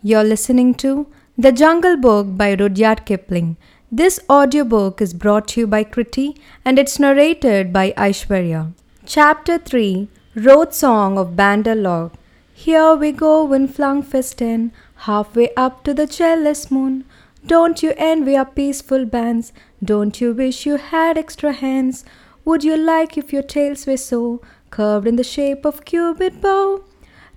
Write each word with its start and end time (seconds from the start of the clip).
You're 0.00 0.22
listening 0.22 0.74
to 0.74 1.08
The 1.36 1.50
Jungle 1.50 1.96
Book 1.96 2.36
by 2.36 2.54
Rudyard 2.54 3.04
Kipling. 3.04 3.56
This 3.90 4.20
audiobook 4.30 5.00
is 5.00 5.12
brought 5.12 5.48
to 5.48 5.62
you 5.62 5.66
by 5.66 5.82
Kriti 5.82 6.38
and 6.64 6.78
it's 6.78 7.00
narrated 7.00 7.72
by 7.72 7.90
Aishwarya. 7.96 8.74
Chapter 9.06 9.58
3 9.58 10.08
Road 10.36 10.72
Song 10.72 11.18
of 11.18 11.34
Bandar 11.34 12.12
Here 12.54 12.94
we 12.94 13.10
go, 13.10 13.44
wind 13.44 13.74
flung 13.74 14.04
festin, 14.04 14.70
halfway 14.98 15.52
up 15.56 15.82
to 15.82 15.92
the 15.92 16.06
jealous 16.06 16.70
moon. 16.70 17.04
Don't 17.44 17.82
you 17.82 17.92
envy 17.96 18.36
our 18.36 18.44
peaceful 18.44 19.04
bands? 19.04 19.52
Don't 19.82 20.20
you 20.20 20.32
wish 20.32 20.64
you 20.64 20.76
had 20.76 21.18
extra 21.18 21.50
hands? 21.50 22.04
Would 22.44 22.62
you 22.62 22.76
like 22.76 23.18
if 23.18 23.32
your 23.32 23.42
tails 23.42 23.84
were 23.84 23.96
so 23.96 24.42
curved 24.70 25.08
in 25.08 25.16
the 25.16 25.24
shape 25.24 25.64
of 25.64 25.84
cupid 25.84 26.40
bow? 26.40 26.84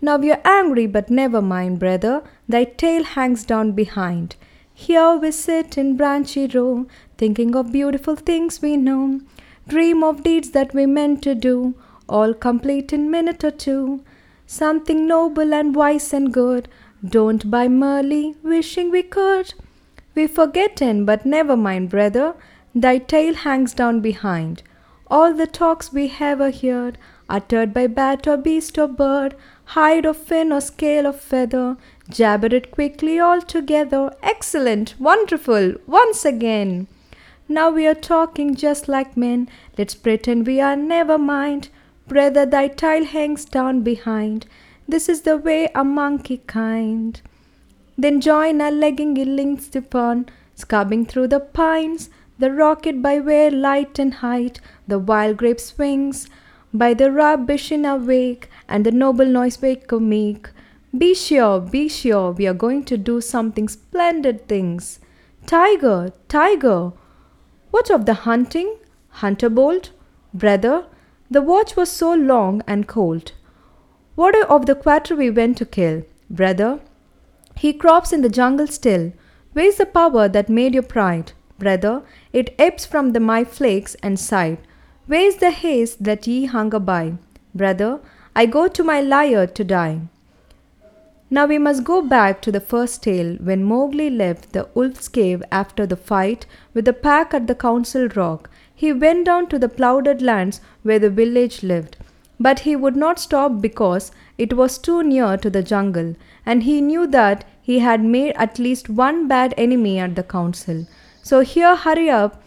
Now 0.04 0.18
you're 0.20 0.41
angry, 0.43 0.88
but 0.88 1.12
never 1.12 1.43
mind, 1.43 1.78
brother, 1.78 2.23
thy 2.52 2.63
tail 2.63 3.04
hangs 3.04 3.43
down 3.43 3.71
behind. 3.71 4.36
Here 4.73 5.15
we 5.15 5.32
sit 5.32 5.78
in 5.78 5.97
branchy 5.97 6.47
row, 6.47 6.87
thinking 7.18 7.55
of 7.55 7.71
beautiful 7.71 8.15
things 8.15 8.61
we 8.61 8.78
know, 8.78 9.21
dream 9.68 10.04
of 10.04 10.23
deeds 10.23 10.51
that 10.51 10.73
we 10.73 10.86
meant 10.86 11.21
to 11.23 11.36
do, 11.36 11.75
all 12.09 12.33
complete 12.33 12.92
in 12.92 13.11
minute 13.11 13.43
or 13.43 13.51
two. 13.51 14.04
Something 14.45 15.07
noble 15.07 15.54
and 15.54 15.75
wise 15.75 16.14
and 16.14 16.33
good, 16.33 16.68
don't 17.07 17.50
by 17.50 17.68
merely 17.68 18.36
wishing 18.43 18.92
we 18.92 19.04
could. 19.04 19.54
We 20.14 20.28
forgetten, 20.28 21.06
but 21.06 21.25
never 21.25 21.56
mind, 21.56 21.89
brother, 21.89 22.36
thy 22.75 22.97
tail 22.97 23.33
hangs 23.33 23.73
down 23.73 24.01
behind. 24.01 24.64
All 25.07 25.33
the 25.33 25.47
talks 25.47 25.93
we 25.93 26.14
ever 26.20 26.51
heard, 26.51 26.97
uttered 27.29 27.73
by 27.73 27.87
bat 27.87 28.28
or 28.28 28.37
beast 28.37 28.78
or 28.78 28.87
bird, 28.87 29.36
hide 29.65 30.06
or 30.06 30.14
fin 30.14 30.51
or 30.51 30.61
scale 30.61 31.07
or 31.07 31.14
feather, 31.14 31.78
jabber 32.11 32.53
it 32.56 32.72
quickly 32.72 33.20
all 33.20 33.42
together. 33.42 34.14
Excellent, 34.22 34.95
wonderful, 35.00 35.73
once 35.88 36.25
again. 36.25 36.88
Now 37.48 37.70
we 37.70 37.86
are 37.88 37.95
talking 37.95 38.56
just 38.56 38.88
like 38.88 39.17
men, 39.17 39.50
let's 39.78 39.95
pretend 39.95 40.48
we 40.48 40.62
are 40.62 40.76
never 40.76 41.17
mind. 41.17 41.70
Brother, 42.08 42.45
thy 42.45 42.67
tail 42.67 43.06
hangs 43.06 43.45
down 43.45 43.82
behind. 43.82 44.45
This 44.88 45.09
is 45.09 45.22
the 45.22 45.38
way 45.38 45.70
a 45.73 45.84
monkey 45.84 46.38
kind. 46.48 47.22
Then 47.98 48.22
join 48.22 48.62
our 48.62 48.72
legging 48.72 49.14
links 49.14 49.76
upon, 49.76 50.28
scubbing 50.56 51.08
through 51.08 51.28
the 51.28 51.39
pines, 51.39 52.09
the 52.39 52.52
rocket 52.52 53.02
by 53.02 53.20
way 53.20 53.50
light 53.50 54.00
and 54.00 54.16
height, 54.16 54.59
the 54.88 54.98
wild 55.00 55.38
grape 55.38 55.59
swings, 55.59 56.28
by 56.73 56.94
the 56.94 57.12
rubbish 57.12 57.72
in 57.72 57.86
our 57.86 57.98
wake, 57.98 58.50
and 58.67 58.86
the 58.86 58.92
noble 58.92 59.26
noise 59.26 59.62
wake 59.62 59.92
meek. 59.92 60.50
Be 60.97 61.14
sure, 61.14 61.61
be 61.61 61.88
sure, 61.88 62.31
we 62.31 62.45
are 62.47 62.53
going 62.53 62.84
to 62.86 62.97
do 62.97 63.22
something 63.22 63.70
splendid 63.70 64.47
things. 64.50 65.00
Tiger, 65.45 66.11
tiger, 66.28 66.92
what 67.72 67.89
of 67.89 68.06
the 68.06 68.14
hunting? 68.14 68.75
Hunter 69.09 69.50
bold? 69.50 69.92
Brother, 70.33 70.86
the 71.30 71.42
watch 71.42 71.78
was 71.78 71.89
so 71.89 72.14
long 72.14 72.61
and 72.67 72.88
cold. 72.88 73.31
What 74.16 74.36
of 74.50 74.66
the 74.66 74.75
quarter 74.75 75.16
we 75.16 75.30
went 75.30 75.58
to 75.59 75.66
kill? 75.66 76.03
Brother, 76.30 76.81
he 77.55 77.72
crops 77.72 78.11
in 78.11 78.22
the 78.22 78.30
jungle 78.30 78.67
still. 78.67 79.14
Where's 79.53 79.78
the 79.78 79.86
power 79.86 80.28
that 80.28 80.50
made 80.50 80.73
your 80.73 80.83
pride? 80.83 81.31
Brother, 81.58 82.03
it 82.33 82.53
ebbs 82.59 82.86
from 82.86 83.14
the 83.14 83.22
my 83.22 83.45
flakes 83.45 83.95
and 84.03 84.20
side. 84.20 84.58
Where's 85.08 85.38
the 85.38 85.52
haste 85.52 86.03
that 86.03 86.28
ye 86.28 86.45
hunger 86.45 86.80
by? 86.80 87.14
Brother, 87.55 88.02
I 88.36 88.45
go 88.45 88.67
to 88.67 88.83
my 88.83 89.00
lair 89.00 89.48
to 89.48 89.64
die. 89.64 90.02
Now 91.34 91.46
we 91.46 91.58
must 91.58 91.86
go 91.86 92.02
back 92.02 92.42
to 92.42 92.52
the 92.52 92.60
first 92.60 93.04
tale 93.04 93.38
when 93.38 93.64
Mowgli 93.64 94.10
left 94.10 94.52
the 94.52 94.68
wolf's 94.74 95.08
cave 95.08 95.42
after 95.50 95.88
the 95.88 95.96
fight 95.96 96.46
with 96.73 96.84
the 96.84 96.92
pack 96.92 97.34
at 97.34 97.48
the 97.48 97.56
Council 97.56 98.10
Rock. 98.10 98.50
He 98.76 98.92
went 98.92 99.28
down 99.28 99.48
to 99.48 99.58
the 99.58 99.70
ploughed 99.70 100.22
lands 100.22 100.60
where 100.83 101.00
the 101.00 101.10
village 101.10 101.64
lived. 101.64 101.95
But 102.38 102.60
he 102.60 102.76
would 102.76 102.98
not 102.98 103.17
stop 103.17 103.61
because 103.61 104.11
it 104.38 104.58
was 104.58 104.78
too 104.78 105.04
near 105.04 105.38
to 105.38 105.50
the 105.50 105.64
jungle, 105.64 106.16
and 106.45 106.64
he 106.64 106.82
knew 106.82 107.08
that 107.08 107.45
he 107.61 107.80
had 107.80 108.04
made 108.04 108.34
at 108.36 108.60
least 108.60 108.89
one 108.89 109.30
bad 109.30 109.54
enemy 109.58 110.00
at 110.00 110.16
the 110.16 110.23
council. 110.23 110.86
So 111.23 111.39
here 111.39 111.78
hurry 111.78 112.10
up, 112.10 112.44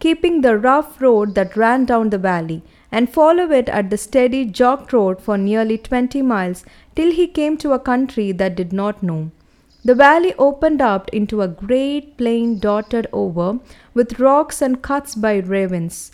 keeping 0.00 0.42
the 0.42 0.58
rough 0.58 1.00
road 1.00 1.34
that 1.34 1.56
ran 1.56 1.86
down 1.86 2.10
the 2.10 2.18
valley 2.18 2.62
and 2.90 3.12
follow 3.12 3.50
it 3.50 3.68
at 3.68 3.90
the 3.90 3.96
steady 3.96 4.44
jog 4.44 4.88
trot 4.88 5.20
for 5.20 5.36
nearly 5.36 5.78
twenty 5.78 6.22
miles 6.22 6.64
till 6.96 7.12
he 7.12 7.26
came 7.26 7.56
to 7.56 7.72
a 7.72 7.78
country 7.78 8.32
that 8.32 8.56
did 8.56 8.72
not 8.72 9.02
know. 9.02 9.30
The 9.84 9.94
valley 9.94 10.34
opened 10.38 10.80
up 10.80 11.08
into 11.10 11.40
a 11.40 11.48
great 11.48 12.16
plain 12.16 12.58
dotted 12.58 13.06
over 13.12 13.60
with 13.94 14.18
rocks 14.18 14.60
and 14.60 14.82
cuts 14.82 15.14
by 15.14 15.38
ravines. 15.38 16.12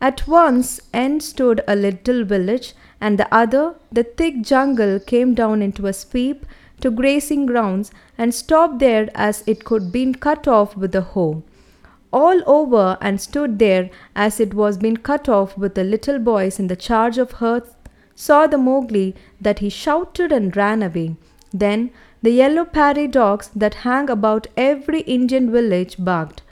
At 0.00 0.28
once 0.28 0.80
end 0.92 1.22
stood 1.22 1.62
a 1.66 1.74
little 1.74 2.24
village, 2.24 2.74
and 3.00 3.18
the 3.18 3.34
other, 3.34 3.76
the 3.90 4.02
thick 4.02 4.42
jungle, 4.42 5.00
came 5.00 5.34
down 5.34 5.62
into 5.62 5.86
a 5.86 5.92
sweep 5.92 6.44
to 6.80 6.90
grazing 6.90 7.46
grounds 7.46 7.90
and 8.18 8.34
stopped 8.34 8.78
there 8.78 9.08
as 9.14 9.42
it 9.46 9.64
could 9.64 9.90
be 9.90 10.12
cut 10.12 10.46
off 10.46 10.76
with 10.76 10.94
a 10.94 11.00
hoe 11.00 11.42
all 12.20 12.42
over 12.58 12.96
and 13.00 13.20
stood 13.20 13.58
there 13.58 13.90
as 14.26 14.40
it 14.40 14.54
was 14.54 14.78
being 14.78 14.96
cut 15.08 15.28
off 15.28 15.56
with 15.58 15.74
the 15.74 15.84
little 15.84 16.18
boys 16.18 16.58
in 16.58 16.68
the 16.68 16.82
charge 16.88 17.18
of 17.18 17.32
her 17.44 17.62
saw 18.14 18.46
the 18.46 18.58
Mowgli 18.66 19.14
that 19.40 19.58
he 19.58 19.68
shouted 19.68 20.32
and 20.32 20.56
ran 20.56 20.82
away. 20.82 21.16
Then 21.52 21.90
the 22.22 22.30
yellow 22.30 22.64
prairie 22.64 23.06
dogs 23.06 23.50
that 23.54 23.82
hang 23.86 24.08
about 24.10 24.46
every 24.56 25.00
Indian 25.00 25.52
village 25.52 25.96
barked. 25.98 26.42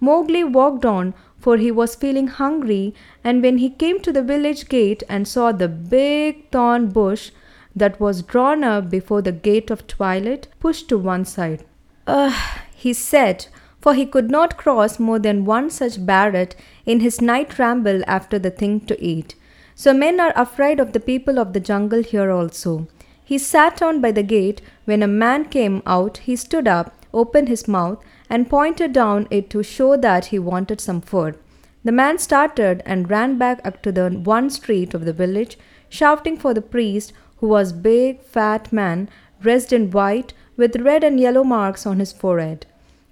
Mowgli 0.00 0.44
walked 0.44 0.84
on, 0.84 1.14
for 1.38 1.56
he 1.56 1.70
was 1.70 1.94
feeling 1.94 2.28
hungry, 2.28 2.94
and 3.22 3.42
when 3.42 3.58
he 3.58 3.70
came 3.70 4.00
to 4.00 4.12
the 4.12 4.22
village 4.22 4.68
gate 4.68 5.02
and 5.08 5.26
saw 5.26 5.50
the 5.52 5.68
big 5.68 6.50
thorn 6.50 6.88
bush 6.88 7.30
that 7.74 7.98
was 7.98 8.22
drawn 8.22 8.62
up 8.62 8.90
before 8.90 9.22
the 9.22 9.32
gate 9.32 9.70
of 9.70 9.86
twilight, 9.86 10.48
pushed 10.60 10.88
to 10.90 10.98
one 10.98 11.24
side. 11.24 11.64
Ugh, 12.06 12.58
he 12.74 12.92
said, 12.92 13.46
for 13.84 13.92
he 13.92 14.06
could 14.06 14.30
not 14.30 14.56
cross 14.56 14.98
more 14.98 15.18
than 15.18 15.44
one 15.44 15.68
such 15.68 16.04
barret 16.10 16.54
in 16.86 17.00
his 17.00 17.20
night 17.20 17.58
ramble 17.58 18.02
after 18.06 18.38
the 18.38 18.50
thing 18.50 18.80
to 18.80 18.98
eat. 18.98 19.34
So 19.74 19.92
men 19.92 20.20
are 20.20 20.32
afraid 20.34 20.80
of 20.80 20.94
the 20.94 21.00
people 21.08 21.38
of 21.38 21.52
the 21.52 21.60
jungle 21.60 22.02
here 22.02 22.30
also. 22.30 22.88
He 23.22 23.36
sat 23.36 23.76
down 23.76 24.00
by 24.00 24.10
the 24.12 24.22
gate. 24.22 24.62
When 24.86 25.02
a 25.02 25.16
man 25.24 25.44
came 25.56 25.82
out, 25.84 26.16
he 26.28 26.34
stood 26.34 26.66
up, 26.66 26.94
opened 27.12 27.48
his 27.48 27.68
mouth, 27.68 28.02
and 28.30 28.48
pointed 28.48 28.94
down 28.94 29.28
it 29.30 29.50
to 29.50 29.62
show 29.62 29.98
that 29.98 30.26
he 30.26 30.38
wanted 30.38 30.80
some 30.80 31.02
food. 31.02 31.36
The 31.84 31.92
man 31.92 32.16
started 32.16 32.82
and 32.86 33.10
ran 33.10 33.36
back 33.36 33.60
up 33.66 33.82
to 33.82 33.92
the 33.92 34.08
one 34.08 34.48
street 34.48 34.94
of 34.94 35.04
the 35.04 35.12
village, 35.12 35.58
shouting 35.90 36.38
for 36.38 36.54
the 36.54 36.68
priest, 36.74 37.12
who 37.38 37.48
was 37.48 37.74
big, 37.74 38.22
fat 38.22 38.72
man, 38.72 39.10
dressed 39.42 39.74
in 39.74 39.90
white, 39.90 40.32
with 40.56 40.76
red 40.76 41.04
and 41.04 41.20
yellow 41.20 41.44
marks 41.44 41.84
on 41.84 41.98
his 41.98 42.14
forehead. 42.14 42.64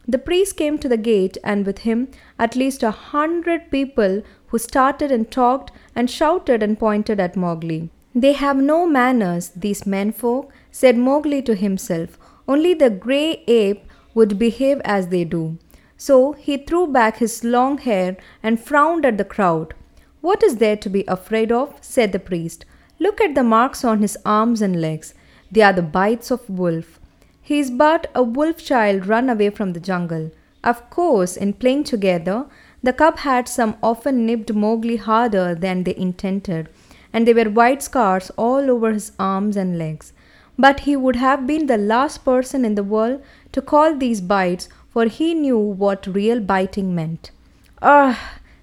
The 0.07 0.19
priest 0.19 0.57
came 0.57 0.79
to 0.79 0.89
the 0.89 0.97
gate, 0.97 1.39
and 1.45 1.65
with 1.65 1.79
him 1.81 2.09
at 2.39 2.57
least 2.57 2.83
a 2.83 2.91
hundred 2.91 3.71
people 3.71 4.23
who 4.49 4.59
started 4.59 5.13
and 5.13 5.31
talked 5.31 5.71
and 5.95 6.11
shouted 6.11 6.63
and 6.63 6.79
pointed 6.79 7.21
at 7.21 7.37
Mowgli. 7.37 7.91
They 8.15 8.33
have 8.33 8.57
no 8.57 8.87
manners, 8.87 9.51
these 9.57 9.87
menfolk, 9.87 10.53
said 10.71 10.99
Mowgli 10.99 11.41
to 11.43 11.55
himself. 11.55 12.19
Only 12.47 12.75
the 12.75 12.91
grey 12.91 13.45
ape 13.47 13.85
would 14.15 14.39
behave 14.39 14.81
as 14.85 15.09
they 15.09 15.25
do. 15.25 15.59
So 15.97 16.33
he 16.33 16.57
threw 16.57 16.89
back 16.89 17.19
his 17.19 17.45
long 17.45 17.79
hair 17.79 18.17
and 18.43 18.61
frowned 18.61 19.07
at 19.07 19.19
the 19.19 19.25
crowd. 19.25 19.73
What 20.21 20.43
is 20.43 20.57
there 20.57 20.77
to 20.77 20.91
be 20.91 21.05
afraid 21.07 21.51
of? 21.53 21.75
said 21.81 22.13
the 22.13 22.19
priest. 22.19 22.65
Look 22.99 23.21
at 23.21 23.35
the 23.35 23.45
marks 23.45 23.85
on 23.85 24.01
his 24.01 24.19
arms 24.27 24.61
and 24.61 24.81
legs. 24.81 25.15
They 25.51 25.63
are 25.63 25.73
the 25.73 25.83
bites 25.83 26.31
of 26.31 26.49
wolf. 26.51 26.99
He 27.43 27.59
is 27.59 27.71
but 27.71 28.09
a 28.15 28.23
wolf 28.23 28.65
child 28.65 29.07
run 29.07 29.29
away 29.29 29.51
from 29.51 29.73
the 29.73 29.81
jungle. 29.81 30.31
Of 30.63 30.89
course, 30.91 31.37
in 31.37 31.55
playing 31.55 31.85
together, 31.85 32.47
the 32.85 32.93
cub 32.93 33.19
had 33.19 33.49
some 33.49 33.77
often 33.83 34.25
nipped 34.27 34.53
Mowgli 34.53 34.97
harder 34.97 35.55
than 35.55 35.83
they 35.83 35.97
intended, 35.97 36.69
and 37.13 37.27
there 37.27 37.35
were 37.35 37.51
white 37.51 37.83
scars 37.83 38.31
all 38.37 38.71
over 38.71 38.93
his 38.93 39.11
arms 39.19 39.57
and 39.57 39.77
legs. 39.77 40.13
But 40.57 40.81
he 40.81 40.95
would 40.95 41.17
have 41.17 41.47
been 41.47 41.67
the 41.67 41.77
last 41.77 42.25
person 42.25 42.65
in 42.65 42.77
the 42.77 42.85
world 42.85 43.23
to 43.51 43.61
call 43.61 43.97
these 43.97 44.21
bites, 44.21 44.69
for 44.91 45.07
he 45.07 45.35
knew 45.35 45.59
what 45.59 46.07
real 46.07 46.39
biting 46.39 46.95
meant. 46.95 47.33
Ugh, 47.81 48.17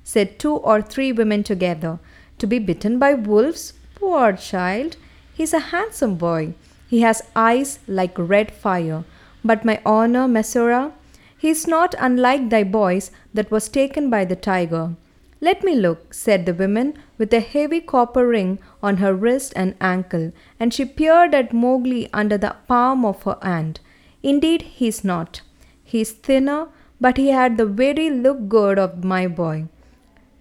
said 0.04 0.40
two 0.40 0.54
or 0.54 0.82
three 0.82 1.12
women 1.12 1.44
together. 1.44 2.00
To 2.38 2.48
be 2.48 2.60
bitten 2.60 2.98
by 2.98 3.14
wolves? 3.14 3.74
Poor 3.96 4.34
child! 4.34 4.96
He's 5.34 5.54
a 5.54 5.60
handsome 5.60 6.16
boy. 6.16 6.54
He 6.90 7.02
has 7.02 7.22
eyes 7.36 7.80
like 7.88 8.18
red 8.18 8.52
fire. 8.52 9.04
But 9.46 9.64
my 9.64 9.80
honor, 9.86 10.28
Messua, 10.28 10.92
he 11.38 11.50
is 11.50 11.68
not 11.68 11.96
unlike 12.00 12.50
thy 12.50 12.64
boys 12.64 13.12
that 13.34 13.52
was 13.52 13.70
taken 13.70 14.10
by 14.10 14.26
the 14.26 14.36
tiger. 14.36 14.96
Let 15.40 15.64
me 15.64 15.74
look, 15.76 16.14
said 16.14 16.46
the 16.46 16.54
woman, 16.54 16.96
with 17.18 17.34
a 17.34 17.40
heavy 17.40 17.80
copper 17.80 18.28
ring 18.28 18.60
on 18.84 18.98
her 18.98 19.14
wrist 19.14 19.54
and 19.56 19.76
ankle, 19.80 20.34
and 20.60 20.74
she 20.74 20.84
peered 20.84 21.34
at 21.34 21.54
Mowgli 21.54 22.10
under 22.12 22.38
the 22.38 22.56
palm 22.68 23.06
of 23.06 23.24
her 23.24 23.38
hand. 23.42 23.80
Indeed, 24.22 24.64
he 24.64 24.88
is 24.90 25.04
not. 25.04 25.42
He 25.82 26.02
is 26.02 26.12
thinner, 26.12 26.68
but 27.00 27.16
he 27.16 27.30
had 27.30 27.58
the 27.58 27.66
very 27.66 28.10
look 28.10 28.50
good 28.50 28.78
of 28.78 29.06
my 29.06 29.28
boy. 29.28 29.68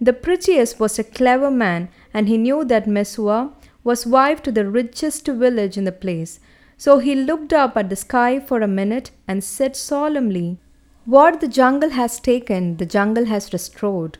The 0.01 0.13
prettiest 0.13 0.79
was 0.79 0.99
a 0.99 1.03
clever 1.03 1.51
man, 1.51 1.87
and 2.13 2.27
he 2.27 2.37
knew 2.37 2.65
that 2.65 2.85
Messua 2.85 3.51
was 3.89 4.05
wife 4.05 4.41
to 4.43 4.51
the 4.51 4.69
richest 4.69 5.27
village 5.43 5.75
in 5.75 5.83
the 5.83 5.99
place. 6.05 6.39
So 6.77 6.99
he 6.99 7.15
looked 7.15 7.51
up 7.51 7.75
at 7.75 7.89
the 7.89 7.95
sky 7.95 8.39
for 8.39 8.61
a 8.61 8.75
minute 8.79 9.09
and 9.27 9.43
said 9.43 9.75
solemnly, 9.75 10.59
What 11.05 11.39
the 11.41 11.47
jungle 11.47 11.89
has 11.89 12.19
taken, 12.19 12.77
the 12.77 12.85
jungle 12.85 13.25
has 13.25 13.51
restored. 13.51 14.19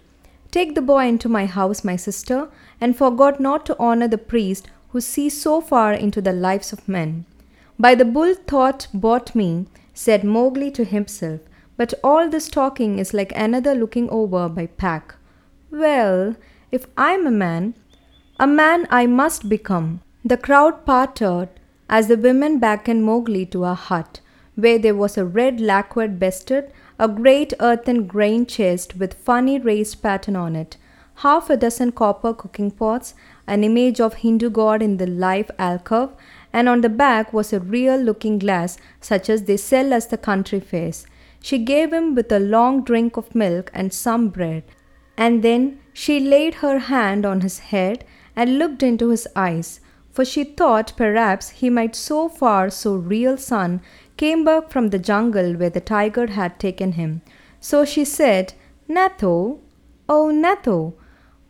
Take 0.52 0.74
the 0.74 0.82
boy 0.82 1.08
into 1.08 1.30
my 1.30 1.46
house, 1.46 1.84
my 1.84 1.96
sister, 1.96 2.50
and 2.82 2.98
forgot 2.98 3.40
not 3.40 3.68
to 3.68 3.78
honor 3.78 4.08
the 4.08 4.18
priest 4.18 4.68
who 4.90 5.02
sees 5.02 5.40
so 5.40 5.62
far 5.62 5.94
into 5.94 6.20
the 6.20 6.34
lives 6.34 6.74
of 6.74 6.90
men. 6.90 7.26
By 7.78 7.94
the 7.94 8.06
bull 8.06 8.34
thought 8.34 8.88
bought 8.92 9.36
me, 9.36 9.68
said 9.94 10.24
Mowgli 10.24 10.72
to 10.72 10.84
himself, 10.84 11.42
but 11.78 11.94
all 12.04 12.28
this 12.28 12.48
talking 12.50 12.98
is 12.98 13.14
like 13.14 13.32
another 13.36 13.76
looking 13.76 14.10
over 14.10 14.50
by 14.50 14.66
pack. 14.66 15.14
Well, 15.70 16.36
if 16.72 16.88
I'm 16.98 17.28
a 17.28 17.32
man, 17.46 17.76
a 18.42 18.48
man 18.48 18.88
I 18.90 19.06
must 19.06 19.50
become. 19.50 20.00
The 20.24 20.38
crowd 20.38 20.86
parted 20.86 21.50
as 21.90 22.08
the 22.08 22.16
women 22.16 22.58
beckoned 22.58 23.04
Mowgli 23.04 23.46
to 23.48 23.66
a 23.66 23.74
hut, 23.74 24.22
where 24.56 24.80
there 24.80 24.96
was 24.96 25.18
a 25.18 25.26
red 25.26 25.60
lacquered 25.60 26.20
bedstead, 26.20 26.72
a 26.98 27.10
great 27.10 27.54
earthen 27.60 28.08
grain 28.08 28.46
chest 28.46 28.96
with 28.96 29.14
funny 29.14 29.60
raised 29.60 30.02
pattern 30.02 30.38
on 30.38 30.56
it, 30.56 30.78
half 31.16 31.50
a 31.50 31.58
dozen 31.58 31.92
copper 31.92 32.34
cooking 32.34 32.72
pots, 32.72 33.14
an 33.46 33.66
image 33.66 34.00
of 34.00 34.14
Hindu 34.14 34.50
god 34.52 34.82
in 34.82 34.96
the 34.96 35.08
live 35.08 35.52
alcove, 35.60 36.14
and 36.54 36.70
on 36.70 36.80
the 36.80 36.88
back 36.88 37.34
was 37.34 37.52
a 37.52 37.60
real 37.60 37.98
looking 37.98 38.40
glass 38.40 38.78
such 39.02 39.30
as 39.30 39.44
they 39.44 39.58
sell 39.58 39.94
at 39.94 40.10
the 40.10 40.18
country 40.18 40.62
fairs. 40.62 41.06
She 41.42 41.58
gave 41.58 41.92
him 41.92 42.16
with 42.16 42.32
a 42.32 42.40
long 42.40 42.86
drink 42.86 43.18
of 43.18 43.36
milk 43.36 43.70
and 43.74 43.94
some 43.94 44.30
bread, 44.30 44.64
and 45.18 45.44
then 45.44 45.80
she 45.92 46.22
laid 46.22 46.56
her 46.56 46.80
hand 46.80 47.26
on 47.26 47.42
his 47.42 47.60
head 47.60 48.06
and 48.40 48.58
looked 48.58 48.82
into 48.82 49.10
his 49.10 49.28
eyes, 49.36 49.82
for 50.10 50.24
she 50.24 50.44
thought 50.60 50.94
perhaps 50.96 51.50
he 51.62 51.70
might 51.70 51.96
so 52.02 52.20
far 52.30 52.70
so 52.70 52.96
real 52.96 53.36
son 53.38 53.82
came 54.16 54.46
back 54.46 54.70
from 54.70 54.90
the 54.90 55.06
jungle 55.10 55.56
where 55.56 55.70
the 55.70 55.82
tiger 55.82 56.28
had 56.28 56.58
taken 56.58 56.94
him. 56.94 57.22
So 57.60 57.84
she 57.84 58.06
said, 58.06 58.54
Natho, 58.88 59.60
oh 60.08 60.30
Natho. 60.32 60.94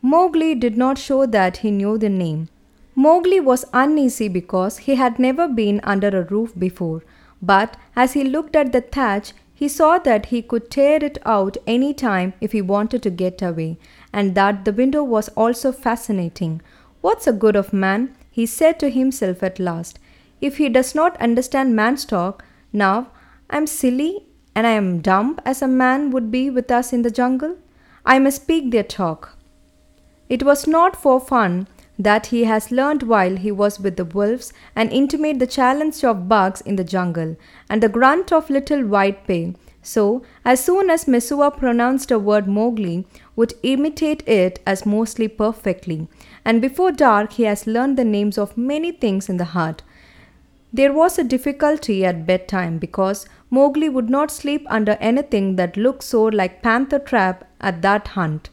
Mowgli 0.02 0.54
did 0.54 0.76
not 0.76 0.98
show 0.98 1.26
that 1.26 1.58
he 1.58 1.70
knew 1.70 1.96
the 1.96 2.08
name. 2.08 2.48
Mowgli 2.96 3.38
was 3.38 3.64
uneasy 3.72 4.28
because 4.28 4.78
he 4.78 4.96
had 4.96 5.20
never 5.20 5.46
been 5.46 5.80
under 5.84 6.08
a 6.08 6.24
roof 6.24 6.52
before, 6.58 7.04
but 7.40 7.76
as 7.94 8.14
he 8.14 8.24
looked 8.24 8.56
at 8.56 8.72
the 8.72 8.80
thatch, 8.80 9.32
he 9.54 9.68
saw 9.68 9.98
that 9.98 10.26
he 10.26 10.40
could 10.40 10.70
tear 10.70 11.04
it 11.04 11.18
out 11.26 11.56
any 11.66 11.92
time 11.94 12.32
if 12.40 12.52
he 12.52 12.62
wanted 12.62 13.02
to 13.02 13.10
get 13.10 13.42
away, 13.42 13.78
and 14.12 14.34
that 14.34 14.64
the 14.64 14.72
window 14.72 15.04
was 15.04 15.28
also 15.44 15.70
fascinating. 15.70 16.60
What's 17.00 17.24
the 17.24 17.32
good 17.32 17.56
of 17.56 17.72
man? 17.72 18.16
he 18.30 18.46
said 18.46 18.78
to 18.80 18.90
himself 18.90 19.42
at 19.42 19.58
last. 19.58 19.98
If 20.40 20.58
he 20.58 20.68
does 20.68 20.94
not 20.94 21.20
understand 21.20 21.74
man's 21.74 22.04
talk, 22.04 22.44
now 22.72 23.08
I 23.48 23.56
am 23.56 23.66
silly 23.66 24.26
and 24.54 24.66
I 24.66 24.70
am 24.70 25.00
dumb 25.00 25.38
as 25.44 25.62
a 25.62 25.68
man 25.68 26.10
would 26.10 26.30
be 26.30 26.50
with 26.50 26.70
us 26.70 26.92
in 26.92 27.02
the 27.02 27.10
jungle. 27.10 27.56
I 28.04 28.18
must 28.18 28.42
speak 28.42 28.70
their 28.70 28.82
talk. 28.82 29.36
It 30.28 30.42
was 30.42 30.66
not 30.66 30.94
for 30.94 31.20
fun 31.20 31.66
that 31.98 32.26
he 32.26 32.44
has 32.44 32.70
learned 32.70 33.02
while 33.02 33.36
he 33.36 33.52
was 33.52 33.78
with 33.78 33.96
the 33.96 34.04
wolves 34.04 34.52
and 34.74 34.92
intimate 34.92 35.38
the 35.38 35.46
challenge 35.46 36.02
of 36.02 36.28
bugs 36.28 36.60
in 36.62 36.76
the 36.76 36.84
jungle 36.84 37.36
and 37.68 37.82
the 37.82 37.88
grunt 37.88 38.32
of 38.32 38.48
little 38.48 38.86
white 38.86 39.26
pay. 39.26 39.54
So, 39.82 40.22
as 40.44 40.62
soon 40.62 40.90
as 40.90 41.06
Messua 41.06 41.50
pronounced 41.56 42.10
a 42.10 42.18
word 42.18 42.46
Mowgli 42.46 43.06
would 43.36 43.54
imitate 43.62 44.26
it 44.28 44.60
as 44.66 44.84
mostly 44.86 45.28
perfectly, 45.28 46.08
and 46.44 46.60
before 46.60 46.92
dark 46.92 47.32
he 47.32 47.44
has 47.44 47.66
learned 47.66 47.96
the 47.96 48.04
names 48.04 48.38
of 48.38 48.56
many 48.56 48.92
things 48.92 49.28
in 49.28 49.36
the 49.36 49.52
hut. 49.56 49.82
There 50.72 50.92
was 50.92 51.18
a 51.18 51.24
difficulty 51.24 52.04
at 52.04 52.26
bedtime 52.26 52.78
because 52.78 53.26
Mowgli 53.50 53.88
would 53.88 54.08
not 54.08 54.30
sleep 54.30 54.64
under 54.68 54.92
anything 55.00 55.56
that 55.56 55.76
looked 55.76 56.04
so 56.04 56.24
like 56.24 56.62
panther 56.62 57.00
trap 57.00 57.44
at 57.60 57.82
that 57.82 58.08
hunt, 58.08 58.50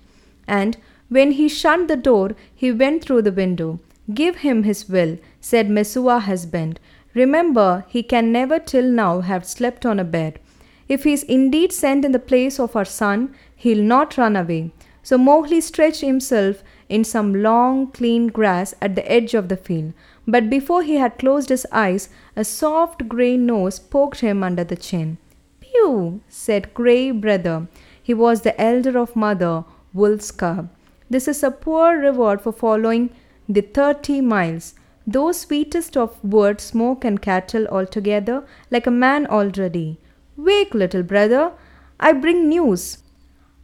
and 0.47 0.77
when 1.09 1.31
he 1.31 1.47
shut 1.47 1.87
the 1.87 1.95
door, 1.95 2.31
he 2.53 2.71
went 2.71 3.03
through 3.03 3.21
the 3.21 3.31
window. 3.31 3.79
Give 4.13 4.37
him 4.37 4.63
his 4.63 4.89
will, 4.89 5.17
said 5.39 5.69
Messua 5.69 6.21
husband. 6.21 6.79
Remember, 7.13 7.85
he 7.87 8.03
can 8.03 8.31
never 8.31 8.57
till 8.57 8.89
now 8.89 9.21
have 9.21 9.45
slept 9.45 9.85
on 9.85 9.99
a 9.99 10.03
bed. 10.03 10.39
If 10.87 11.03
he 11.03 11.13
is 11.13 11.23
indeed 11.23 11.71
sent 11.71 12.05
in 12.05 12.13
the 12.13 12.19
place 12.19 12.59
of 12.59 12.75
our 12.75 12.85
son, 12.85 13.35
he'll 13.55 13.83
not 13.83 14.17
run 14.17 14.35
away. 14.35 14.71
So 15.03 15.17
Mowgli 15.17 15.61
stretched 15.61 16.01
himself 16.01 16.63
in 16.89 17.03
some 17.03 17.33
long, 17.41 17.87
clean 17.87 18.27
grass 18.27 18.73
at 18.81 18.95
the 18.95 19.11
edge 19.11 19.33
of 19.33 19.49
the 19.49 19.57
field. 19.57 19.93
But 20.27 20.49
before 20.49 20.83
he 20.83 20.95
had 20.95 21.19
closed 21.19 21.49
his 21.49 21.65
eyes, 21.71 22.09
a 22.35 22.43
soft 22.43 23.07
grey 23.07 23.37
nose 23.37 23.79
poked 23.79 24.21
him 24.21 24.43
under 24.43 24.63
the 24.63 24.75
chin. 24.75 25.17
Pew, 25.59 26.21
said 26.27 26.73
Gray 26.73 27.11
Brother. 27.11 27.67
He 28.01 28.13
was 28.13 28.41
the 28.41 28.59
elder 28.59 28.97
of 28.97 29.15
Mother, 29.15 29.65
Wolf's 29.93 30.31
cub. 30.31 30.69
This 31.09 31.27
is 31.27 31.43
a 31.43 31.51
poor 31.51 31.97
reward 31.97 32.41
for 32.41 32.51
following 32.51 33.09
the 33.47 33.61
thirty 33.61 34.21
miles. 34.21 34.75
Those 35.05 35.41
sweetest 35.41 35.95
of 35.95 36.21
words 36.23 36.63
smoke 36.63 37.05
and 37.05 37.21
cattle 37.21 37.65
altogether, 37.67 38.45
like 38.71 38.87
a 38.87 38.91
man 38.91 39.25
already. 39.27 39.99
Wake, 40.35 40.73
little 40.73 41.03
brother, 41.03 41.53
I 41.99 42.11
bring 42.11 42.49
news. 42.49 42.97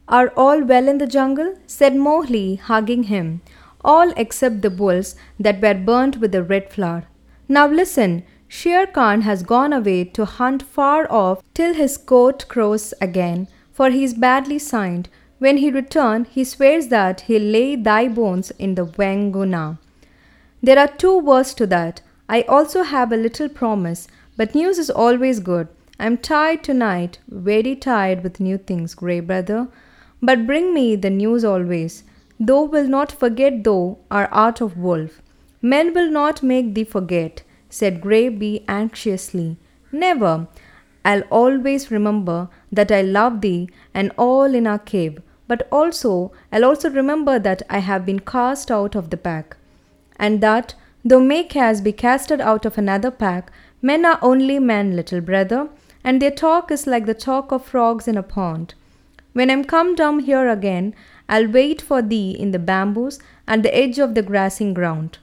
Are 0.07 0.33
all 0.35 0.61
well 0.61 0.89
in 0.89 0.97
the 0.97 1.07
jungle? 1.07 1.55
said 1.65 1.95
Mowgli, 1.95 2.55
hugging 2.55 3.03
him. 3.03 3.41
All 3.83 4.11
except 4.17 4.61
the 4.61 4.69
bulls 4.69 5.15
that 5.39 5.61
were 5.61 5.73
burnt 5.73 6.17
with 6.17 6.33
the 6.33 6.43
red 6.43 6.69
flower. 6.69 7.05
Now 7.47 7.67
listen, 7.67 8.23
Shere 8.47 8.85
Khan 8.85 9.21
has 9.21 9.43
gone 9.43 9.73
away 9.73 10.03
to 10.05 10.25
hunt 10.25 10.61
far 10.61 11.11
off 11.11 11.41
till 11.53 11.73
his 11.73 11.97
coat 11.97 12.47
crows 12.47 12.93
again, 13.01 13.47
for 13.71 13.89
he 13.89 14.03
is 14.03 14.13
badly 14.13 14.59
signed. 14.59 15.09
When 15.39 15.57
he 15.57 15.71
return, 15.71 16.25
he 16.25 16.43
swears 16.43 16.89
that 16.89 17.21
he'll 17.21 17.41
lay 17.41 17.75
thy 17.75 18.07
bones 18.07 18.51
in 18.51 18.75
the 18.75 18.85
Waingunga. 18.85 19.79
There 20.61 20.79
are 20.79 20.87
two 20.87 21.17
words 21.17 21.53
to 21.55 21.67
that. 21.67 22.01
I 22.29 22.43
also 22.43 22.83
have 22.83 23.11
a 23.11 23.17
little 23.17 23.49
promise, 23.49 24.07
but 24.37 24.53
news 24.53 24.77
is 24.77 24.89
always 24.89 25.39
good. 25.39 25.67
I'm 25.99 26.17
tired 26.17 26.63
tonight, 26.63 27.19
very 27.27 27.75
tired 27.75 28.23
with 28.23 28.39
new 28.39 28.57
things, 28.57 28.95
Grey 28.95 29.19
Brother. 29.19 29.67
But 30.23 30.47
bring 30.47 30.73
me 30.73 30.95
the 30.95 31.11
news 31.11 31.45
always. 31.45 32.03
Thou 32.39 32.63
will 32.63 32.87
not 32.87 33.11
forget 33.11 33.63
thou 33.63 33.97
our 34.09 34.27
art 34.45 34.61
of 34.61 34.77
wolf. 34.77 35.21
Men 35.61 35.93
will 35.93 36.09
not 36.09 36.41
make 36.41 36.73
thee 36.73 36.83
forget, 36.83 37.43
said 37.69 38.01
Grey 38.01 38.29
Bee 38.29 38.63
anxiously. 38.67 39.57
Never. 39.91 40.47
I'll 41.05 41.27
always 41.41 41.91
remember 41.91 42.49
that 42.71 42.91
I 42.91 43.01
love 43.01 43.41
thee 43.41 43.69
and 43.93 44.11
all 44.17 44.55
in 44.55 44.65
our 44.65 44.79
cave 44.79 45.21
but 45.47 45.67
also 45.71 46.31
I'll 46.51 46.65
also 46.65 46.89
remember 46.89 47.39
that 47.39 47.61
I 47.69 47.79
have 47.79 48.05
been 48.05 48.19
cast 48.19 48.71
out 48.71 48.95
of 48.95 49.09
the 49.09 49.17
pack, 49.17 49.57
and 50.17 50.41
that 50.41 50.75
though 51.03 51.19
may 51.19 51.43
Kaz 51.43 51.83
be 51.83 51.91
casted 51.91 52.39
out 52.41 52.65
of 52.65 52.77
another 52.77 53.11
pack, 53.11 53.51
men 53.81 54.05
are 54.05 54.19
only 54.21 54.59
men, 54.59 54.95
little 54.95 55.21
brother, 55.21 55.69
and 56.03 56.21
their 56.21 56.31
talk 56.31 56.71
is 56.71 56.87
like 56.87 57.05
the 57.05 57.13
talk 57.13 57.51
of 57.51 57.65
frogs 57.65 58.07
in 58.07 58.17
a 58.17 58.23
pond. 58.23 58.73
When 59.33 59.49
I'm 59.49 59.63
come 59.63 59.95
down 59.95 60.19
here 60.19 60.47
again, 60.47 60.93
I'll 61.27 61.47
wait 61.47 61.81
for 61.81 62.01
thee 62.01 62.31
in 62.31 62.51
the 62.51 62.59
bamboos 62.59 63.19
at 63.47 63.63
the 63.63 63.75
edge 63.75 63.99
of 63.99 64.13
the 64.13 64.21
grassing 64.21 64.73
ground. 64.73 65.17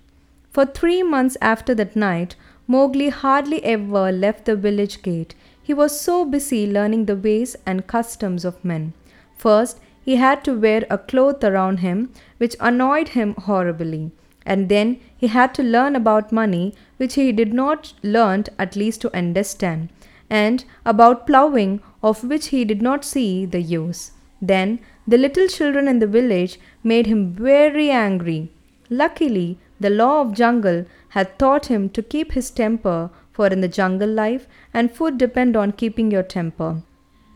For 0.50 0.66
three 0.66 1.02
months 1.02 1.36
after 1.40 1.74
that 1.76 1.94
night, 1.94 2.34
Mowgli 2.66 3.08
hardly 3.08 3.62
ever 3.64 4.10
left 4.12 4.44
the 4.46 4.56
village 4.56 5.02
gate. 5.02 5.34
He 5.62 5.72
was 5.72 6.00
so 6.00 6.24
busy 6.24 6.66
learning 6.66 7.06
the 7.06 7.16
ways 7.16 7.56
and 7.64 7.86
customs 7.86 8.44
of 8.44 8.64
men. 8.64 8.92
First, 9.36 9.80
he 10.04 10.16
had 10.16 10.42
to 10.44 10.58
wear 10.58 10.84
a 10.90 10.98
cloth 10.98 11.44
around 11.44 11.78
him 11.78 12.12
which 12.38 12.56
annoyed 12.58 13.08
him 13.08 13.34
horribly. 13.34 14.10
And 14.44 14.68
then 14.68 14.98
he 15.16 15.28
had 15.28 15.54
to 15.54 15.62
learn 15.62 15.94
about 15.94 16.32
money, 16.32 16.74
which 16.96 17.14
he 17.14 17.30
did 17.30 17.52
not 17.52 17.92
learn 18.02 18.44
at 18.58 18.74
least 18.74 19.00
to 19.02 19.16
understand, 19.16 19.90
and 20.30 20.64
about 20.86 21.26
ploughing, 21.26 21.80
of 22.02 22.24
which 22.24 22.46
he 22.48 22.64
did 22.64 22.80
not 22.80 23.04
see 23.04 23.44
the 23.44 23.60
use. 23.60 24.12
Then 24.40 24.78
the 25.06 25.18
little 25.18 25.48
children 25.48 25.88
in 25.88 25.98
the 25.98 26.06
village 26.06 26.58
made 26.82 27.06
him 27.06 27.32
very 27.32 27.90
angry. 27.90 28.50
Luckily, 28.88 29.58
the 29.78 29.90
law 29.90 30.20
of 30.20 30.32
jungle 30.34 30.86
had 31.10 31.38
taught 31.38 31.66
him 31.66 31.88
to 31.90 32.02
keep 32.02 32.32
his 32.32 32.50
temper, 32.50 33.10
for 33.32 33.48
in 33.48 33.60
the 33.60 33.68
jungle 33.68 34.08
life 34.08 34.46
and 34.72 34.90
food 34.90 35.18
depend 35.18 35.56
on 35.56 35.72
keeping 35.72 36.10
your 36.10 36.22
temper. 36.22 36.82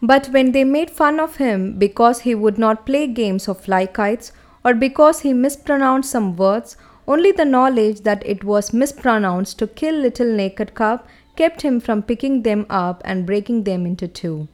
But 0.03 0.27
when 0.29 0.53
they 0.53 0.65
made 0.65 0.91
fun 0.91 1.19
of 1.19 1.37
him 1.37 1.79
because 1.79 2.21
he 2.21 2.35
would 2.35 2.59
not 2.59 2.85
play 2.85 3.07
games 3.07 3.49
of 3.49 3.61
fly 3.61 3.87
kites 3.87 4.33
or 4.65 4.75
because 4.75 5.21
he 5.21 5.33
mispronounced 5.33 6.11
some 6.11 6.37
words, 6.37 6.77
only 7.07 7.33
the 7.33 7.45
knowledge 7.45 8.01
that 8.03 8.25
it 8.27 8.45
was 8.45 8.73
mispronounced 8.73 9.59
to 9.59 9.67
kill 9.67 9.95
little 9.95 10.31
naked 10.31 10.75
cub 10.75 11.07
kept 11.37 11.63
him 11.63 11.81
from 11.81 12.03
picking 12.03 12.43
them 12.43 12.67
up 12.69 13.03
and 13.05 13.27
breaking 13.27 13.65
them 13.65 13.87
into 13.87 14.07
two. 14.07 14.49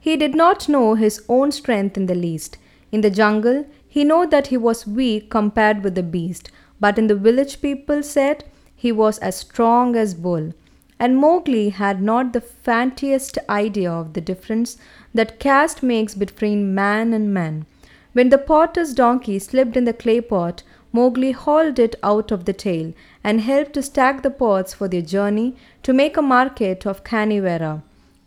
He 0.00 0.16
did 0.16 0.34
not 0.34 0.68
know 0.68 0.94
his 0.94 1.22
own 1.28 1.52
strength 1.52 1.96
in 1.96 2.06
the 2.06 2.14
least. 2.14 2.58
In 2.92 3.00
the 3.02 3.10
jungle, 3.10 3.66
he 3.86 4.04
knew 4.04 4.26
that 4.26 4.48
he 4.48 4.56
was 4.56 4.86
weak 4.86 5.30
compared 5.30 5.82
with 5.82 5.94
the 5.94 6.02
beast, 6.02 6.50
but 6.80 6.98
in 6.98 7.06
the 7.06 7.14
village 7.14 7.60
people 7.60 8.02
said 8.02 8.44
he 8.74 8.92
was 8.92 9.18
as 9.18 9.36
strong 9.36 9.96
as 9.96 10.14
bull. 10.14 10.52
And 11.00 11.16
Mowgli 11.16 11.68
had 11.70 12.02
not 12.02 12.32
the 12.32 12.40
faintest 12.40 13.38
idea 13.48 13.90
of 13.90 14.12
the 14.12 14.20
difference 14.20 14.76
that 15.14 15.38
caste 15.38 15.82
makes 15.82 16.14
between 16.14 16.74
man 16.74 17.12
and 17.12 17.32
man. 17.32 17.66
When 18.12 18.30
the 18.30 18.38
potter's 18.38 18.94
donkey 18.94 19.38
slipped 19.38 19.76
in 19.76 19.84
the 19.84 19.92
clay 19.92 20.20
pot, 20.20 20.62
Mowgli 20.92 21.32
hauled 21.32 21.78
it 21.78 21.96
out 22.02 22.30
of 22.30 22.44
the 22.44 22.52
tail 22.52 22.92
and 23.22 23.40
helped 23.40 23.74
to 23.74 23.82
stack 23.82 24.22
the 24.22 24.30
pots 24.30 24.74
for 24.74 24.88
their 24.88 25.02
journey 25.02 25.54
to 25.82 25.92
make 25.92 26.16
a 26.16 26.22
market 26.22 26.86
of 26.86 27.04
Khanhiwara. 27.04 27.82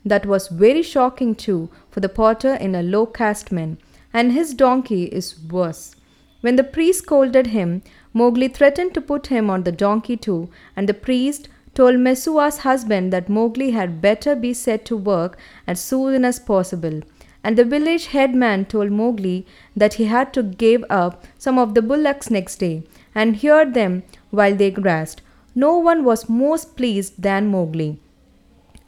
That 0.05 0.25
was 0.25 0.47
very 0.47 0.83
shocking 0.83 1.35
too 1.35 1.69
for 1.89 1.99
the 1.99 2.09
potter 2.09 2.53
in 2.55 2.75
a 2.75 2.83
low 2.83 3.05
caste 3.05 3.51
man, 3.51 3.77
and 4.13 4.31
his 4.31 4.53
donkey 4.53 5.05
is 5.05 5.39
worse. 5.39 5.95
When 6.41 6.55
the 6.55 6.63
priest 6.63 7.03
scolded 7.03 7.47
him, 7.47 7.83
Mowgli 8.13 8.47
threatened 8.47 8.93
to 8.95 9.01
put 9.01 9.27
him 9.27 9.49
on 9.49 9.63
the 9.63 9.71
donkey 9.71 10.17
too, 10.17 10.49
and 10.75 10.89
the 10.89 10.93
priest 10.93 11.49
told 11.73 11.99
Messua's 11.99 12.59
husband 12.59 13.13
that 13.13 13.29
Mowgli 13.29 13.71
had 13.71 14.01
better 14.01 14.35
be 14.35 14.53
set 14.53 14.83
to 14.85 14.97
work 14.97 15.37
as 15.67 15.79
soon 15.79 16.25
as 16.25 16.39
possible. 16.39 17.01
And 17.43 17.57
the 17.57 17.65
village 17.65 18.07
headman 18.07 18.65
told 18.65 18.91
Mowgli 18.91 19.45
that 19.75 19.95
he 19.95 20.05
had 20.05 20.33
to 20.33 20.43
give 20.43 20.83
up 20.89 21.25
some 21.37 21.57
of 21.57 21.73
the 21.73 21.81
bullocks 21.81 22.29
next 22.29 22.57
day 22.57 22.83
and 23.15 23.35
hear 23.35 23.65
them 23.65 24.03
while 24.29 24.55
they 24.55 24.71
grazed. 24.71 25.21
No 25.55 25.77
one 25.77 26.03
was 26.03 26.29
more 26.29 26.57
pleased 26.57 27.21
than 27.21 27.47
Mowgli. 27.47 27.99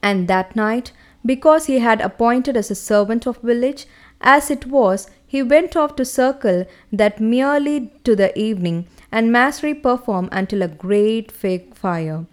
And 0.01 0.27
that 0.27 0.55
night, 0.55 0.91
because 1.25 1.65
he 1.65 1.79
had 1.79 2.01
appointed 2.01 2.55
as 2.55 2.69
a 2.69 2.75
servant 2.75 3.25
of 3.25 3.37
village, 3.37 3.85
as 4.21 4.51
it 4.51 4.67
was, 4.67 5.09
he 5.25 5.41
went 5.41 5.75
off 5.75 5.95
to 5.95 6.05
circle 6.05 6.65
that 6.91 7.19
merely 7.19 7.91
to 8.03 8.15
the 8.15 8.37
evening, 8.37 8.85
and 9.11 9.31
Masri 9.31 9.73
performed 9.73 10.29
until 10.31 10.61
a 10.61 10.67
great 10.67 11.31
fig 11.31 11.73
fire. 11.73 12.25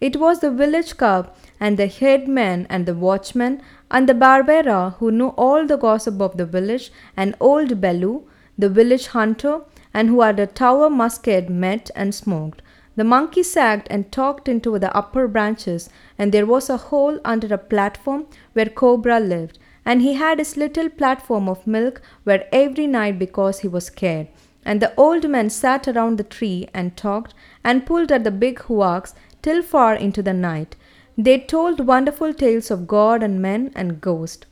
It 0.00 0.16
was 0.16 0.40
the 0.40 0.50
village 0.50 0.96
cub 0.96 1.34
and 1.60 1.78
the 1.78 1.86
headman 1.86 2.66
and 2.68 2.86
the 2.86 2.94
watchman 2.94 3.60
and 3.90 4.08
the 4.08 4.14
barbera 4.14 4.94
who 4.98 5.10
knew 5.10 5.28
all 5.28 5.66
the 5.66 5.76
gossip 5.76 6.20
of 6.20 6.36
the 6.36 6.46
village 6.46 6.92
and 7.16 7.34
old 7.40 7.80
Baloo, 7.80 8.24
the 8.58 8.68
village 8.68 9.08
hunter, 9.08 9.60
and 9.94 10.08
who 10.08 10.20
had 10.20 10.38
a 10.38 10.46
tower 10.46 10.90
musket 10.90 11.48
met 11.48 11.90
and 11.94 12.14
smoked. 12.14 12.62
The 12.96 13.04
monkey 13.04 13.42
sagged 13.42 13.88
and 13.90 14.10
talked 14.10 14.48
into 14.48 14.78
the 14.78 14.94
upper 14.96 15.28
branches, 15.28 15.90
and 16.18 16.32
there 16.32 16.46
was 16.46 16.70
a 16.70 16.78
hole 16.78 17.20
under 17.24 17.52
a 17.52 17.58
platform 17.58 18.26
where 18.54 18.66
Cobra 18.66 19.20
lived, 19.20 19.58
and 19.84 20.00
he 20.00 20.14
had 20.14 20.38
his 20.38 20.56
little 20.56 20.88
platform 20.88 21.48
of 21.48 21.66
milk 21.66 22.00
where 22.24 22.46
every 22.52 22.86
night 22.86 23.18
because 23.18 23.60
he 23.60 23.68
was 23.68 23.86
scared. 23.86 24.28
And 24.64 24.80
the 24.80 24.92
old 24.96 25.28
man 25.28 25.50
sat 25.50 25.86
around 25.86 26.16
the 26.16 26.24
tree 26.24 26.68
and 26.74 26.96
talked 26.96 27.34
and 27.62 27.86
pulled 27.86 28.10
at 28.10 28.24
the 28.24 28.30
big 28.30 28.58
huaks 28.60 29.14
till 29.42 29.62
far 29.62 29.94
into 29.94 30.22
the 30.22 30.32
night. 30.32 30.74
They 31.18 31.38
told 31.38 31.86
wonderful 31.86 32.34
tales 32.34 32.70
of 32.70 32.86
God 32.86 33.22
and 33.22 33.40
men 33.40 33.72
and 33.74 34.00
ghosts. 34.00 34.46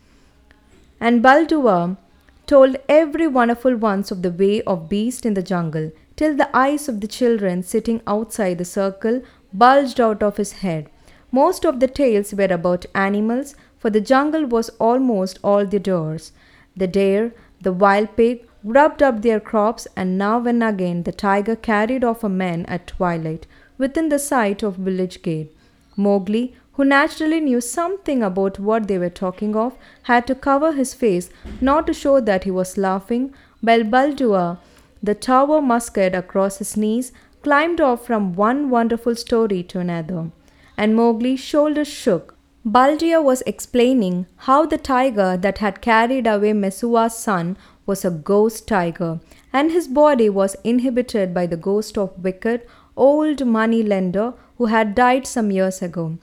And 0.99 1.23
Buldeo 1.23 1.99
told 2.47 2.77
every 2.89 3.27
wonderful 3.27 3.77
ones 3.77 4.11
of 4.11 4.23
the 4.23 4.31
way 4.31 4.63
of 4.63 4.89
beast 4.89 5.27
in 5.27 5.35
the 5.35 5.43
jungle, 5.43 5.93
till 6.17 6.35
the 6.35 6.49
eyes 6.57 6.89
of 6.89 7.01
the 7.01 7.07
children 7.07 7.63
sitting 7.63 8.01
outside 8.07 8.59
the 8.59 8.65
circle 8.65 9.23
bulged 9.53 10.01
out 10.01 10.23
of 10.23 10.39
his 10.39 10.53
head. 10.53 10.89
Most 11.31 11.67
of 11.67 11.81
the 11.81 11.89
tales 11.89 12.33
were 12.33 12.45
about 12.45 12.87
animals, 12.95 13.55
for 13.79 13.91
the 13.91 14.01
jungle 14.01 14.47
was 14.47 14.71
almost 14.79 15.39
all 15.45 15.67
the 15.67 15.79
doors. 15.79 16.33
The 16.77 16.87
deer, 16.87 17.35
the 17.61 17.73
wild 17.73 18.17
pig, 18.17 18.47
grubbed 18.67 19.03
up 19.03 19.21
their 19.21 19.41
crops, 19.41 19.87
and 19.97 20.17
now 20.17 20.43
and 20.47 20.65
again 20.65 21.03
the 21.03 21.13
tiger 21.13 21.57
carried 21.57 22.05
off 22.05 22.25
a 22.25 22.29
man 22.29 22.65
at 22.67 22.87
twilight 22.87 23.47
within 23.77 24.09
the 24.09 24.19
sight 24.19 24.63
of 24.63 24.77
village 24.77 25.21
gate. 25.23 25.54
Mowgli, 25.97 26.55
who 26.73 26.85
naturally 26.85 27.41
knew 27.41 27.61
something 27.61 28.23
about 28.23 28.59
what 28.59 28.89
they 28.89 28.99
were 28.99 29.11
talking 29.11 29.55
of, 29.55 29.77
had 30.05 30.27
to 30.27 30.35
cover 30.35 30.73
his 30.73 30.93
face 30.95 31.31
not 31.61 31.87
to 31.87 31.93
show 31.93 32.21
that 32.21 32.45
he 32.45 32.51
was 32.51 32.77
laughing, 32.77 33.33
while 33.61 33.85
Buldeo, 33.85 34.59
the 35.03 35.15
tower 35.15 35.61
musket 35.61 36.15
across 36.15 36.59
his 36.59 36.77
knees, 36.77 37.13
climbed 37.43 37.81
off 37.81 38.07
from 38.07 38.35
one 38.35 38.71
wonderful 38.71 39.15
story 39.15 39.63
to 39.63 39.79
another. 39.79 40.31
And 40.77 40.97
Mowgli's 40.97 41.41
shoulders 41.41 41.89
shook. 41.89 42.35
Buldeo 42.65 43.23
was 43.23 43.43
explaining 43.47 44.27
how 44.37 44.65
the 44.65 44.79
tiger 44.79 45.37
that 45.37 45.59
had 45.59 45.83
carried 45.83 46.27
away 46.27 46.55
Messua's 46.55 47.17
son 47.17 47.57
was 47.87 48.05
a 48.05 48.11
ghost 48.11 48.67
tiger, 48.67 49.21
and 49.53 49.71
his 49.71 49.87
body 49.87 50.31
was 50.31 50.57
inhabited 50.65 51.35
by 51.35 51.47
the 51.47 51.59
ghost 51.59 51.99
of 51.99 52.25
wicked 52.25 52.63
old 52.97 53.45
money 53.45 53.83
lender 53.83 54.33
who 54.59 54.67
had 54.67 54.95
died 54.95 55.27
some 55.27 55.51
years 55.51 55.83
ago. 55.83 56.19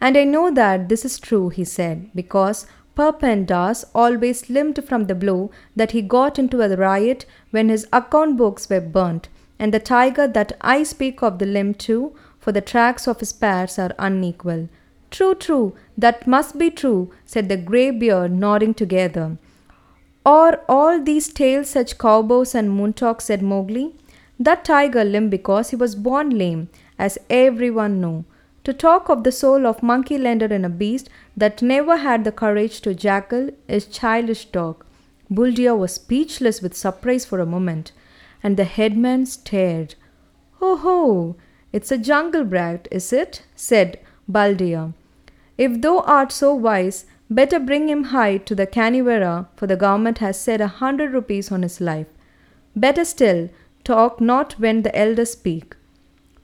And 0.00 0.16
I 0.16 0.24
know 0.24 0.50
that 0.50 0.88
this 0.88 1.04
is 1.04 1.18
true, 1.20 1.48
he 1.48 1.64
said, 1.64 2.10
because 2.14 2.66
Purun 2.96 3.46
Dass 3.46 3.84
always 3.94 4.50
limped 4.50 4.82
from 4.84 5.06
the 5.06 5.14
blow 5.14 5.50
that 5.76 5.92
he 5.92 6.02
got 6.02 6.38
into 6.38 6.60
a 6.60 6.76
riot 6.76 7.24
when 7.50 7.68
his 7.68 7.86
account 7.92 8.36
books 8.36 8.68
were 8.68 8.80
burnt, 8.80 9.28
and 9.58 9.72
the 9.72 9.80
tiger 9.80 10.26
that 10.26 10.52
I 10.60 10.82
speak 10.82 11.22
of 11.22 11.38
the 11.38 11.46
limb 11.46 11.74
too, 11.74 12.14
for 12.38 12.52
the 12.52 12.60
tracks 12.60 13.06
of 13.06 13.20
his 13.20 13.32
pairs 13.32 13.78
are 13.78 13.94
unequal. 13.98 14.68
True, 15.10 15.34
true, 15.34 15.74
that 15.96 16.26
must 16.26 16.58
be 16.58 16.70
true, 16.70 17.12
said 17.24 17.48
the 17.48 17.56
grey 17.56 17.90
beard, 17.90 18.32
nodding 18.32 18.74
together. 18.74 19.38
Are 20.24 20.60
all 20.68 21.02
these 21.02 21.32
tales 21.32 21.70
such 21.70 21.98
cowboys 21.98 22.54
and 22.54 22.70
moontalk, 22.70 23.20
said 23.20 23.42
Mowgli. 23.42 23.94
That 24.38 24.64
tiger 24.64 25.04
limp 25.04 25.30
because 25.30 25.70
he 25.70 25.76
was 25.76 25.94
born 25.94 26.30
lame, 26.30 26.68
as 27.06 27.18
everyone 27.28 28.00
knew. 28.00 28.24
To 28.64 28.72
talk 28.72 29.08
of 29.08 29.24
the 29.24 29.32
soul 29.32 29.66
of 29.66 29.82
monkey 29.82 30.16
lender 30.16 30.46
in 30.56 30.64
a 30.64 30.68
beast 30.82 31.08
that 31.36 31.60
never 31.60 31.96
had 31.96 32.22
the 32.22 32.30
courage 32.40 32.80
to 32.82 32.94
jackal 32.94 33.50
is 33.66 33.86
childish 33.86 34.44
talk. 34.56 34.86
Buldeo 35.28 35.74
was 35.76 35.94
speechless 35.94 36.62
with 36.62 36.76
surprise 36.76 37.24
for 37.24 37.40
a 37.40 37.52
moment, 37.54 37.90
and 38.42 38.56
the 38.56 38.64
headman 38.76 39.26
stared. 39.26 39.96
Ho 40.60 40.76
ho! 40.76 41.34
It's 41.72 41.90
a 41.90 41.98
jungle 41.98 42.44
brat, 42.44 42.86
is 42.92 43.12
it? 43.12 43.42
said 43.56 43.98
Buldeo. 44.30 44.92
If 45.58 45.80
thou 45.80 45.98
art 46.18 46.30
so 46.30 46.54
wise, 46.54 47.06
better 47.28 47.58
bring 47.58 47.88
him 47.88 48.04
high 48.14 48.36
to 48.38 48.54
the 48.54 48.66
Khanhiwara, 48.66 49.48
for 49.56 49.66
the 49.66 49.76
government 49.76 50.18
has 50.18 50.38
said 50.38 50.60
a 50.60 50.74
hundred 50.82 51.12
rupees 51.12 51.50
on 51.50 51.62
his 51.62 51.80
life. 51.80 52.10
Better 52.76 53.04
still, 53.04 53.48
Talk 53.84 54.20
not 54.20 54.52
when 54.60 54.82
the 54.82 54.96
elders 54.96 55.32
speak. 55.32 55.74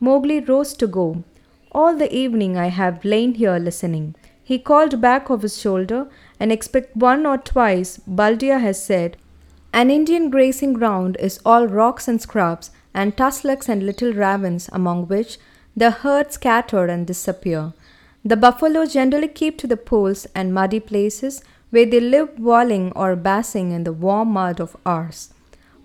Mowgli 0.00 0.40
rose 0.40 0.74
to 0.74 0.86
go. 0.86 1.24
All 1.72 1.96
the 1.96 2.14
evening 2.14 2.56
I 2.56 2.68
have 2.68 3.04
lain 3.04 3.34
here 3.34 3.58
listening. 3.58 4.14
He 4.42 4.58
called 4.58 5.00
back 5.00 5.28
of 5.28 5.42
his 5.42 5.60
shoulder 5.60 6.08
and 6.40 6.52
expect 6.52 6.96
one 6.96 7.26
or 7.26 7.38
twice 7.38 7.98
Buldeo 8.06 8.58
has 8.58 8.82
said, 8.82 9.16
An 9.72 9.90
Indian 9.90 10.30
grazing 10.30 10.72
ground 10.72 11.16
is 11.20 11.40
all 11.44 11.66
rocks 11.66 12.08
and 12.08 12.22
scrubs 12.22 12.70
and 12.94 13.16
tussocks 13.16 13.68
and 13.68 13.84
little 13.84 14.12
ravines 14.12 14.70
among 14.72 15.08
which 15.08 15.38
the 15.76 15.90
herd 15.90 16.32
scatter 16.32 16.86
and 16.86 17.06
disappear. 17.06 17.72
The 18.24 18.36
buffalo 18.36 18.86
generally 18.86 19.28
keep 19.28 19.58
to 19.58 19.66
the 19.66 19.76
pools 19.76 20.26
and 20.34 20.54
muddy 20.54 20.80
places 20.80 21.42
where 21.70 21.86
they 21.86 22.00
live 22.00 22.38
walling 22.38 22.92
or 22.92 23.14
basking 23.16 23.72
in 23.72 23.84
the 23.84 23.92
warm 23.92 24.28
mud 24.28 24.60
of 24.60 24.76
ours. 24.86 25.32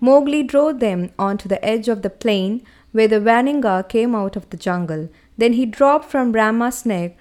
Mowgli 0.00 0.42
drove 0.42 0.80
them 0.80 1.10
onto 1.18 1.48
the 1.48 1.64
edge 1.64 1.88
of 1.88 2.02
the 2.02 2.10
plain 2.10 2.62
where 2.94 3.08
the 3.08 3.20
Waingunga 3.20 3.88
came 3.88 4.14
out 4.14 4.36
of 4.36 4.48
the 4.50 4.56
jungle. 4.56 5.08
Then 5.36 5.54
he 5.54 5.66
dropped 5.66 6.08
from 6.10 6.30
Rama's 6.30 6.86
neck, 6.86 7.16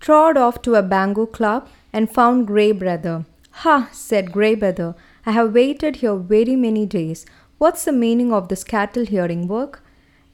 trod 0.00 0.36
off 0.36 0.60
to 0.62 0.74
a 0.74 0.82
bamboo 0.82 1.26
club, 1.26 1.68
and 1.92 2.12
found 2.12 2.48
Grey 2.48 2.72
Brother. 2.72 3.24
Ha, 3.62 3.88
said 3.92 4.32
Grey 4.32 4.56
Brother, 4.56 4.96
I 5.24 5.30
have 5.30 5.54
waited 5.54 5.96
here 5.96 6.16
very 6.16 6.56
many 6.56 6.86
days. 6.86 7.24
What's 7.58 7.84
the 7.84 7.92
meaning 7.92 8.32
of 8.32 8.48
this 8.48 8.64
cattle 8.64 9.06
hearing 9.06 9.46
work? 9.46 9.84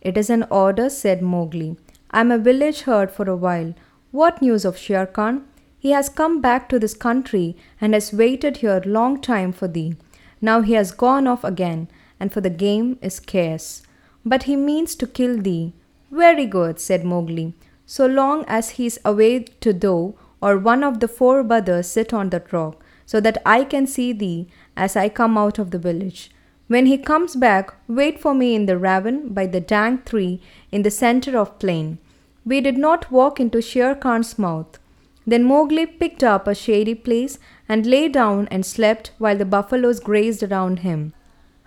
It 0.00 0.16
is 0.16 0.30
an 0.30 0.46
order, 0.50 0.88
said 0.88 1.20
Mowgli. 1.20 1.76
I 2.10 2.20
am 2.20 2.32
a 2.32 2.38
village 2.38 2.80
herd 2.80 3.10
for 3.10 3.28
a 3.28 3.36
while. 3.36 3.74
What 4.10 4.40
news 4.40 4.64
of 4.64 4.78
Shere 4.78 5.06
Khan? 5.06 5.44
He 5.78 5.90
has 5.90 6.08
come 6.08 6.40
back 6.40 6.70
to 6.70 6.78
this 6.78 6.94
country 6.94 7.56
and 7.78 7.92
has 7.92 8.12
waited 8.12 8.58
here 8.58 8.82
long 8.86 9.20
time 9.20 9.52
for 9.52 9.68
thee. 9.68 9.96
Now 10.40 10.62
he 10.62 10.72
has 10.72 10.92
gone 10.92 11.26
off 11.26 11.44
again, 11.44 11.88
and 12.18 12.32
for 12.32 12.40
the 12.40 12.50
game 12.50 12.98
is 13.02 13.16
scarce. 13.16 13.82
But 14.24 14.44
he 14.44 14.56
means 14.56 14.94
to 14.96 15.06
kill 15.06 15.38
thee. 15.38 15.72
Very 16.10 16.46
good, 16.46 16.78
said 16.78 17.04
Mowgli. 17.04 17.54
So 17.86 18.06
long 18.06 18.44
as 18.46 18.70
he 18.70 18.86
is 18.86 19.00
away 19.04 19.40
to 19.60 19.72
thou 19.72 20.14
or 20.40 20.58
one 20.58 20.82
of 20.82 21.00
the 21.00 21.08
four 21.08 21.42
brothers 21.42 21.86
sit 21.86 22.12
on 22.12 22.30
that 22.30 22.52
rock, 22.52 22.82
so 23.06 23.20
that 23.20 23.40
I 23.46 23.64
can 23.64 23.86
see 23.86 24.12
thee 24.12 24.48
as 24.76 24.96
I 24.96 25.08
come 25.08 25.38
out 25.38 25.58
of 25.58 25.70
the 25.70 25.78
village. 25.78 26.30
When 26.68 26.86
he 26.86 26.96
comes 26.98 27.36
back, 27.36 27.74
wait 27.86 28.20
for 28.20 28.34
me 28.34 28.54
in 28.54 28.66
the 28.66 28.78
ravine 28.78 29.28
by 29.34 29.46
the 29.46 29.60
dank 29.60 30.06
tree 30.06 30.40
in 30.70 30.82
the 30.82 30.90
center 30.90 31.36
of 31.36 31.58
plain. 31.58 31.98
we 32.44 32.60
did 32.60 32.76
not 32.76 33.10
walk 33.10 33.38
into 33.38 33.62
Shere 33.62 33.94
Khan's 33.94 34.38
mouth. 34.38 34.78
Then 35.26 35.44
Mowgli 35.44 35.86
picked 35.86 36.24
up 36.24 36.48
a 36.48 36.54
shady 36.54 36.94
place 36.94 37.38
and 37.68 37.86
lay 37.86 38.08
down 38.08 38.48
and 38.50 38.66
slept 38.66 39.12
while 39.18 39.36
the 39.36 39.44
buffaloes 39.44 40.00
grazed 40.00 40.42
around 40.42 40.80
him. 40.80 41.12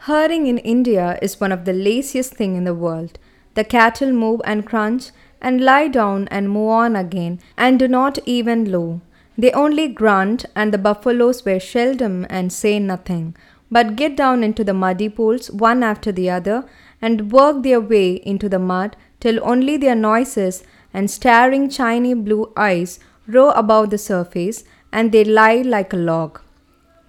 Herding 0.07 0.45
in 0.45 0.59
India 0.59 1.17
is 1.19 1.41
one 1.41 1.51
of 1.51 1.65
the 1.65 1.73
laziest 1.73 2.35
things 2.35 2.59
in 2.59 2.63
the 2.63 2.75
world. 2.75 3.17
The 3.55 3.63
cattle 3.63 4.11
move 4.11 4.39
and 4.45 4.63
crunch 4.63 5.09
and 5.41 5.61
lie 5.61 5.87
down 5.87 6.27
and 6.27 6.47
move 6.47 6.69
on 6.69 6.95
again 6.95 7.39
and 7.57 7.79
do 7.79 7.87
not 7.87 8.19
even 8.27 8.71
low. 8.71 9.01
They 9.35 9.51
only 9.53 9.87
grunt, 9.87 10.45
and 10.55 10.71
the 10.71 10.77
buffaloes 10.77 11.43
wear 11.43 11.59
seldom 11.59 12.27
and 12.29 12.53
say 12.53 12.77
nothing, 12.77 13.35
but 13.71 13.95
get 13.95 14.15
down 14.15 14.43
into 14.43 14.63
the 14.63 14.75
muddy 14.75 15.09
pools 15.09 15.49
one 15.49 15.81
after 15.81 16.11
the 16.11 16.29
other 16.29 16.65
and 17.01 17.31
work 17.31 17.63
their 17.63 17.81
way 17.81 18.17
into 18.33 18.47
the 18.47 18.59
mud 18.59 18.95
till 19.19 19.39
only 19.41 19.75
their 19.75 19.95
noises 19.95 20.63
and 20.93 21.09
staring 21.09 21.67
shiny 21.67 22.13
blue 22.13 22.53
eyes 22.55 22.99
row 23.25 23.49
above 23.49 23.89
the 23.89 23.97
surface 23.97 24.65
and 24.91 25.11
they 25.11 25.23
lie 25.25 25.63
like 25.63 25.93
a 25.93 25.97
log. 25.97 26.41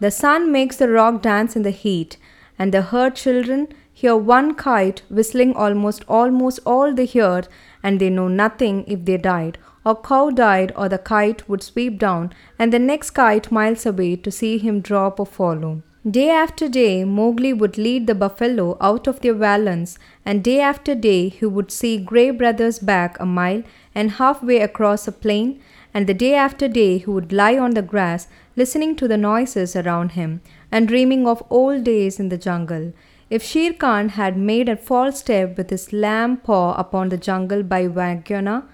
The 0.01 0.11
sun 0.11 0.51
makes 0.51 0.77
the 0.77 0.89
rock 0.89 1.21
dance 1.21 1.57
in 1.57 1.63
the 1.63 1.77
heat, 1.83 2.17
and 2.59 2.73
the 2.73 2.83
herd 2.83 3.15
children 3.15 3.69
hear 3.93 4.17
one 4.17 4.55
kite 4.55 5.03
whistling 5.09 5.55
almost 5.55 6.05
almost 6.07 6.61
all 6.67 6.95
they 6.95 7.07
hear, 7.07 7.43
and 7.83 8.01
they 8.01 8.11
know 8.11 8.29
nothing 8.29 8.85
if 8.87 9.05
they 9.05 9.17
died, 9.17 9.59
or 9.85 9.97
cow 9.97 10.31
died, 10.31 10.73
or 10.77 10.89
the 10.89 10.99
kite 10.99 11.49
would 11.49 11.63
sweep 11.63 11.99
down, 11.99 12.33
and 12.59 12.73
the 12.73 12.79
next 12.79 13.11
kite 13.11 13.51
miles 13.51 13.87
away 13.87 14.17
to 14.17 14.31
see 14.31 14.59
him 14.59 14.81
drop 14.81 15.19
or 15.19 15.27
follow. 15.27 15.83
Day 16.09 16.31
after 16.31 16.69
day, 16.69 17.05
Mowgli 17.05 17.53
would 17.53 17.77
lead 17.79 18.07
the 18.07 18.15
buffalo 18.15 18.77
out 18.81 19.09
of 19.09 19.23
their 19.23 19.35
valance, 19.35 19.99
and 20.25 20.45
day 20.45 20.61
after 20.61 20.95
day 20.95 21.29
he 21.29 21.47
would 21.47 21.73
see 21.73 21.99
Gray 21.99 22.31
Brothers 22.31 22.79
back 22.79 23.19
a 23.19 23.27
mile 23.27 23.65
and 23.93 24.13
halfway 24.13 24.61
across 24.61 25.09
a 25.09 25.13
plain, 25.13 25.61
and 25.93 26.07
the 26.07 26.15
day 26.15 26.35
after 26.35 26.69
day 26.69 26.99
he 26.99 27.11
would 27.11 27.33
lie 27.33 27.59
on 27.59 27.73
the 27.73 27.83
grass, 27.83 28.29
listening 28.55 28.95
to 28.95 29.09
the 29.09 29.17
noises 29.17 29.75
around 29.75 30.13
him, 30.13 30.43
and 30.71 30.89
dreaming 30.89 31.27
of 31.27 31.43
old 31.51 31.85
days 31.85 32.19
in 32.19 32.29
the 32.29 32.39
jungle. 32.39 32.93
If 33.29 33.43
Shere 33.43 33.73
Khan 33.73 34.11
had 34.11 34.37
made 34.37 34.69
a 34.69 34.77
false 34.77 35.19
step 35.19 35.57
with 35.57 35.71
his 35.71 35.93
lamb 35.93 36.37
paw 36.37 36.75
upon 36.75 37.09
the 37.09 37.17
jungle 37.17 37.63
by 37.63 37.89
Waingunga, 37.89 38.65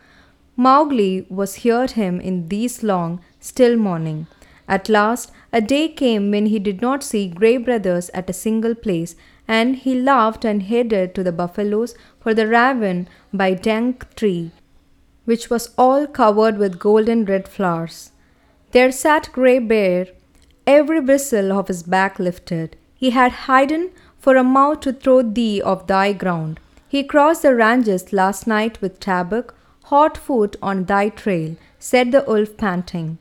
Mowgli 0.57 1.27
was 1.31 1.63
heard 1.63 1.93
him 1.93 2.21
in 2.21 2.49
these 2.49 2.83
long, 2.83 3.21
still 3.41 3.77
morning. 3.77 4.27
At 4.69 4.89
last, 4.89 5.33
a 5.53 5.61
day 5.61 5.89
came 5.89 6.31
when 6.31 6.47
he 6.47 6.59
did 6.59 6.83
not 6.83 7.03
see 7.03 7.29
Gray 7.29 7.57
Brothers 7.57 8.11
at 8.11 8.29
a 8.29 8.35
single 8.35 8.75
place, 8.75 9.17
and 9.49 9.77
he 9.77 9.95
laughed 9.95 10.45
and 10.45 10.63
headed 10.63 11.15
to 11.15 11.23
the 11.23 11.33
buffaloes 11.33 11.95
for 12.21 12.35
the 12.35 12.47
ravine 12.47 13.09
by 13.33 13.55
Dank 13.55 14.15
Tree, 14.15 14.51
which 15.25 15.51
was 15.51 15.75
all 15.77 16.07
covered 16.07 16.59
with 16.59 16.79
golden 16.79 17.25
red 17.25 17.49
flowers. 17.49 18.13
There 18.73 18.93
sat 18.93 19.31
Gray 19.33 19.59
Bear, 19.59 20.07
every 20.67 21.01
bristle 21.01 21.53
of 21.53 21.69
his 21.69 21.83
back 21.83 22.19
lifted. 22.19 22.77
He 22.95 23.11
had 23.11 23.33
hidden 23.47 23.91
for 24.19 24.37
a 24.37 24.45
mouth 24.45 24.81
to 24.81 24.93
throw 24.93 25.23
thee 25.23 25.61
of 25.61 25.87
thy 25.87 26.13
ground. 26.13 26.61
He 26.89 27.03
crossed 27.03 27.43
the 27.43 27.55
ranges 27.55 28.13
last 28.13 28.47
night 28.47 28.81
with 28.81 29.01
Tabaqui, 29.01 29.55
hot 29.85 30.17
foot 30.17 30.57
on 30.63 30.85
thy 30.85 31.09
trail, 31.09 31.57
said 31.79 32.13
the 32.13 32.25
wolf 32.27 32.57
panting. 32.57 33.19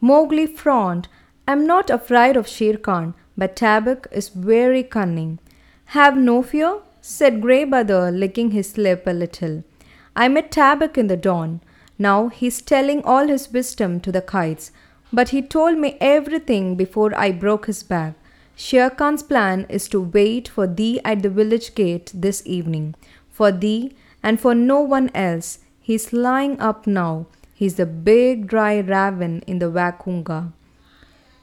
Mowgli 0.00 0.46
frowned. 0.46 1.08
I'm 1.46 1.66
not 1.66 1.90
afraid 1.90 2.36
of 2.36 2.48
Shere 2.48 2.76
Khan, 2.76 3.14
but 3.36 3.56
Tabaqui 3.56 4.12
is 4.12 4.28
very 4.28 4.82
cunning. 4.82 5.38
Have 5.86 6.16
no 6.16 6.42
fear, 6.42 6.78
said 7.00 7.40
Grey 7.40 7.64
Brother, 7.64 8.10
licking 8.10 8.50
his 8.50 8.76
lip 8.78 9.06
a 9.06 9.12
little. 9.12 9.64
I 10.16 10.28
met 10.28 10.50
Tabaqui 10.50 10.98
in 10.98 11.06
the 11.06 11.16
dawn. 11.16 11.60
Now 11.98 12.28
he's 12.28 12.62
telling 12.62 13.04
all 13.04 13.28
his 13.28 13.52
wisdom 13.52 14.00
to 14.00 14.10
the 14.10 14.22
kites, 14.22 14.72
but 15.12 15.30
he 15.30 15.42
told 15.42 15.78
me 15.78 15.96
everything 16.00 16.76
before 16.76 17.16
I 17.16 17.32
broke 17.32 17.66
his 17.66 17.82
back. 17.82 18.14
Shere 18.54 18.90
Khan's 18.90 19.22
plan 19.22 19.66
is 19.68 19.88
to 19.88 20.00
wait 20.00 20.48
for 20.48 20.66
thee 20.66 21.00
at 21.04 21.22
the 21.22 21.30
village 21.30 21.74
gate 21.74 22.12
this 22.14 22.42
evening. 22.44 22.94
For 23.30 23.50
thee 23.50 23.92
and 24.22 24.40
for 24.40 24.54
no 24.54 24.80
one 24.80 25.10
else. 25.14 25.60
He's 25.80 26.12
lying 26.12 26.60
up 26.60 26.86
now. 26.86 27.26
He's 27.54 27.74
the 27.74 27.86
big 27.86 28.46
dry 28.46 28.78
raven 28.78 29.42
in 29.46 29.58
the 29.58 29.70
Waingunga. 29.70 30.52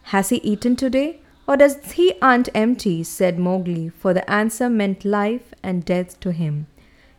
Has 0.04 0.30
he 0.30 0.38
eaten 0.38 0.76
today? 0.76 1.20
Or 1.48 1.58
does 1.58 1.92
he 1.94 2.14
hunt 2.22 2.50
empty? 2.54 3.04
said 3.04 3.40
Mowgli, 3.40 3.90
for 3.90 4.14
the 4.14 4.30
answer 4.30 4.70
meant 4.70 5.06
life 5.06 5.54
and 5.64 5.86
death 5.86 6.20
to 6.20 6.32
him. 6.32 6.68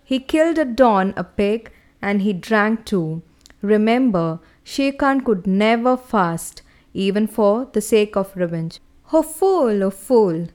He 0.05 0.19
killed 0.21 0.59
at 0.59 0.77
dawn 0.77 1.15
a 1.17 1.25
pig, 1.25 1.71
and 2.01 2.23
he 2.23 2.33
drank 2.33 2.85
too. 2.85 3.23
Remember, 3.63 4.41
Shere 4.71 4.93
could 4.93 5.47
never 5.47 5.97
fast, 5.97 6.61
even 6.93 7.27
for 7.27 7.69
the 7.73 7.81
sake 7.81 8.17
of 8.17 8.37
revenge. 8.37 8.81
Oh 9.11 9.23
fool, 9.23 9.83
oh 9.83 9.89
fool! 9.89 10.49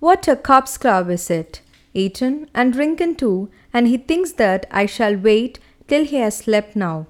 What 0.00 0.26
a 0.26 0.34
cub's 0.34 0.76
club 0.76 1.08
is 1.08 1.30
it! 1.30 1.60
Eaten 1.94 2.50
and 2.52 2.72
drinking 2.72 3.14
too, 3.14 3.48
and 3.72 3.86
he 3.86 3.96
thinks 3.96 4.32
that 4.32 4.66
I 4.72 4.86
shall 4.86 5.16
wait 5.16 5.60
till 5.86 6.04
he 6.04 6.16
has 6.16 6.38
slept 6.38 6.74
now. 6.74 7.06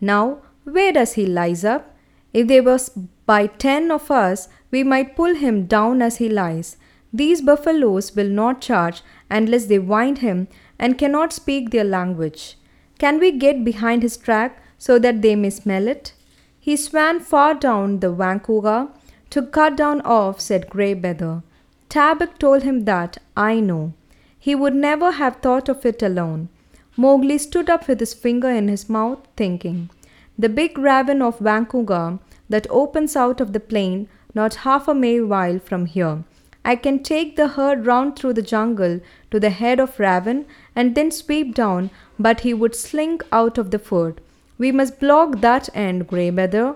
Now, 0.00 0.38
where 0.64 0.92
does 0.92 1.12
he 1.12 1.24
lies 1.24 1.64
up? 1.64 1.94
If 2.32 2.48
there 2.48 2.64
was 2.64 2.88
by 3.26 3.46
ten 3.46 3.92
of 3.92 4.10
us, 4.10 4.48
we 4.72 4.82
might 4.82 5.14
pull 5.14 5.36
him 5.36 5.66
down 5.66 6.02
as 6.02 6.16
he 6.16 6.28
lies. 6.28 6.78
These 7.12 7.42
buffaloes 7.42 8.16
will 8.16 8.28
not 8.28 8.60
charge 8.60 9.02
unless 9.30 9.66
they 9.66 9.78
wind 9.78 10.18
him 10.18 10.48
and 10.80 10.98
cannot 10.98 11.32
speak 11.32 11.70
their 11.70 11.84
language. 11.84 12.56
Can 12.98 13.20
we 13.20 13.30
get 13.30 13.64
behind 13.64 14.02
his 14.02 14.16
track 14.16 14.60
so 14.80 14.98
that 14.98 15.22
they 15.22 15.36
may 15.36 15.50
smell 15.50 15.86
it? 15.86 16.12
He 16.58 16.76
swam 16.76 17.20
far 17.20 17.54
down 17.54 18.00
the 18.00 18.12
Waingunga 18.12 18.88
to 19.30 19.42
cut 19.42 19.76
down 19.76 20.00
off, 20.00 20.40
said 20.40 20.68
Grey 20.70 20.94
Beaver. 20.94 21.42
Tabaqui 21.90 22.38
told 22.38 22.62
him 22.62 22.84
that, 22.86 23.18
I 23.36 23.60
know. 23.60 23.92
He 24.38 24.54
would 24.54 24.74
never 24.74 25.12
have 25.12 25.36
thought 25.36 25.68
of 25.68 25.84
it 25.84 26.02
alone. 26.02 26.48
Mowgli 26.96 27.38
stood 27.38 27.70
up 27.70 27.86
with 27.88 28.00
his 28.00 28.14
finger 28.14 28.50
in 28.50 28.68
his 28.68 28.88
mouth, 28.88 29.20
thinking. 29.36 29.90
The 30.38 30.48
big 30.48 30.78
ravine 30.78 31.22
of 31.22 31.40
Waingunga 31.40 32.18
that 32.48 32.66
opens 32.70 33.16
out 33.16 33.40
of 33.40 33.52
the 33.52 33.60
plain 33.60 34.08
not 34.34 34.54
half 34.66 34.88
a 34.88 34.94
mile 34.94 35.58
from 35.58 35.86
here. 35.86 36.24
I 36.64 36.76
can 36.76 37.02
take 37.02 37.36
the 37.36 37.48
herd 37.48 37.86
round 37.86 38.16
through 38.16 38.34
the 38.34 38.50
jungle 38.54 39.00
to 39.30 39.40
the 39.40 39.50
head 39.50 39.80
of 39.80 39.98
Ravine 39.98 40.46
and 40.76 40.94
then 40.94 41.10
sweep 41.10 41.54
down, 41.54 41.90
but 42.18 42.40
he 42.40 42.52
would 42.54 42.74
slink 42.74 43.22
out 43.32 43.56
of 43.58 43.70
the 43.70 43.78
ford. 43.78 44.20
We 44.60 44.72
must 44.72 45.00
block 45.00 45.40
that 45.40 45.70
end, 45.72 46.06
Grey 46.06 46.28
Brother. 46.28 46.74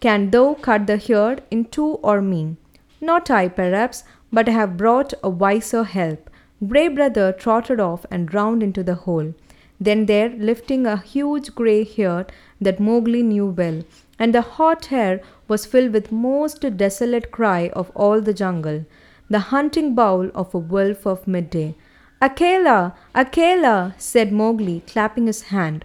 Can 0.00 0.30
thou 0.30 0.54
cut 0.54 0.86
the 0.86 0.96
herd 0.96 1.42
in 1.50 1.66
two 1.66 1.98
or 2.10 2.22
me? 2.22 2.56
Not 3.02 3.30
I, 3.30 3.48
perhaps, 3.48 4.04
but 4.32 4.48
I 4.48 4.52
have 4.52 4.78
brought 4.78 5.12
a 5.22 5.28
wiser 5.28 5.84
help. 5.84 6.30
Grey 6.66 6.88
Brother 6.88 7.32
trotted 7.32 7.80
off 7.80 8.06
and 8.10 8.32
round 8.32 8.62
into 8.62 8.82
the 8.82 8.94
hole. 8.94 9.34
Then 9.78 10.06
there, 10.06 10.30
lifting 10.30 10.86
a 10.86 10.96
huge 10.96 11.54
grey 11.54 11.84
herd 11.84 12.32
that 12.62 12.80
Mowgli 12.80 13.22
knew 13.22 13.48
well, 13.48 13.82
and 14.18 14.34
the 14.34 14.40
hot 14.56 14.90
air 14.90 15.20
was 15.48 15.66
filled 15.66 15.92
with 15.92 16.10
most 16.10 16.64
desolate 16.78 17.30
cry 17.30 17.70
of 17.74 17.90
all 17.94 18.22
the 18.22 18.32
jungle, 18.32 18.86
the 19.28 19.44
hunting 19.52 19.94
bowl 19.94 20.30
of 20.34 20.54
a 20.54 20.58
wolf 20.58 21.06
of 21.06 21.28
midday. 21.28 21.74
Akela! 22.22 22.94
Akela! 23.14 23.94
said 23.98 24.32
Mowgli, 24.32 24.80
clapping 24.86 25.26
his 25.26 25.42
hand. 25.52 25.84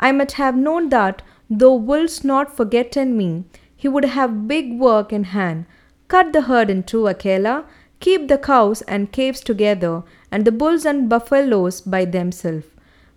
I 0.00 0.12
might 0.12 0.32
have 0.32 0.56
known 0.56 0.88
that, 0.90 1.22
though 1.48 1.74
wolves 1.74 2.24
not 2.24 2.56
forgotten 2.56 3.16
me, 3.16 3.44
he 3.76 3.88
would 3.88 4.04
have 4.04 4.48
big 4.48 4.78
work 4.78 5.12
in 5.12 5.24
hand. 5.24 5.66
Cut 6.08 6.32
the 6.32 6.42
herd 6.42 6.70
in 6.70 6.82
two, 6.82 7.06
Akela. 7.06 7.64
Keep 8.00 8.28
the 8.28 8.38
cows 8.38 8.82
and 8.82 9.12
calves 9.12 9.40
together, 9.40 10.02
and 10.30 10.44
the 10.44 10.52
bulls 10.52 10.84
and 10.84 11.08
buffaloes 11.08 11.80
by 11.80 12.04
themselves. 12.04 12.66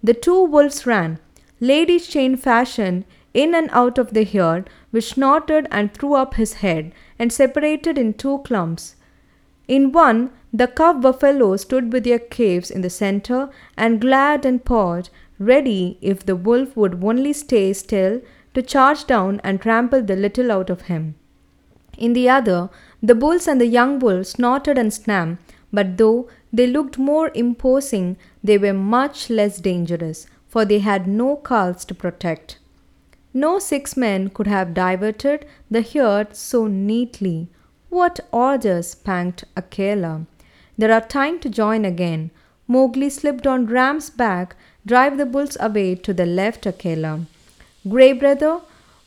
The 0.04 0.13
two 0.13 0.44
wolves 0.44 0.86
ran, 0.86 1.20
ladies' 1.60 2.08
chain 2.08 2.38
fashion, 2.38 3.06
in 3.34 3.54
and 3.54 3.70
out 3.72 3.98
of 3.98 4.13
the 4.13 4.24
herd, 4.24 4.70
which 4.92 5.13
snorted 5.13 5.68
and 5.72 5.94
threw 5.94 6.13
up 6.13 6.36
his 6.36 6.54
head, 6.56 6.94
and 7.20 7.34
separated 7.34 7.98
in 7.98 8.13
two 8.13 8.40
clumps. 8.40 8.96
In 9.68 9.92
one, 9.92 10.32
the 10.54 10.68
calf 10.68 11.02
buffalo 11.02 11.58
stood 11.58 11.92
with 11.92 12.04
their 12.04 12.20
calves 12.20 12.72
in 12.72 12.82
the 12.82 12.90
center, 12.90 13.50
and 13.76 14.00
glad 14.00 14.46
and 14.46 14.63
pawed, 14.63 15.10
ready, 15.39 15.97
if 16.02 16.26
the 16.26 16.36
wolf 16.36 16.76
would 16.76 17.04
only 17.04 17.34
stay 17.34 17.73
still, 17.73 18.21
to 18.54 18.62
charge 18.62 19.06
down 19.06 19.39
and 19.43 19.62
trample 19.62 20.02
the 20.02 20.15
little 20.15 20.52
out 20.52 20.69
of 20.69 20.84
him. 20.84 21.15
In 21.97 22.13
the 22.13 22.30
other, 22.30 22.69
the 23.02 23.15
bulls 23.15 23.47
and 23.47 23.60
the 23.60 23.67
young 23.67 24.00
bull 24.00 24.23
snorted 24.23 24.78
and 24.78 24.93
snapped, 24.93 25.41
but 25.71 25.97
though 25.97 26.28
they 26.52 26.67
looked 26.67 26.97
more 26.97 27.32
imposing, 27.34 28.17
they 28.43 28.58
were 28.58 28.73
much 28.73 29.30
less 29.30 29.60
dangerous, 29.60 30.28
for 30.47 30.63
they 30.65 30.80
had 30.80 31.08
no 31.08 31.36
calves 31.36 31.86
to 31.86 31.95
protect. 31.95 32.58
No 33.34 33.60
six 33.60 33.97
men 33.97 34.30
could 34.30 34.47
have 34.47 34.73
diverted 34.73 35.45
the 35.69 35.82
herd 35.82 36.36
so 36.36 36.65
neatly. 36.67 37.50
What 37.89 38.19
orders, 38.32 38.95
panged 38.95 39.43
Akela. 39.56 40.26
There 40.78 40.91
are 40.91 41.02
time 41.02 41.39
to 41.39 41.50
join 41.50 41.86
again. 41.86 42.32
Mowgli 42.67 43.10
slipped 43.10 43.45
on 43.47 43.65
Ram's 43.65 44.10
back, 44.10 44.56
drive 44.88 45.17
the 45.17 45.26
bulls 45.26 45.58
away 45.60 45.95
to 45.95 46.13
the 46.13 46.26
left, 46.26 46.65
Akela. 46.65 47.26
Grey 47.88 48.13
brother, 48.13 48.62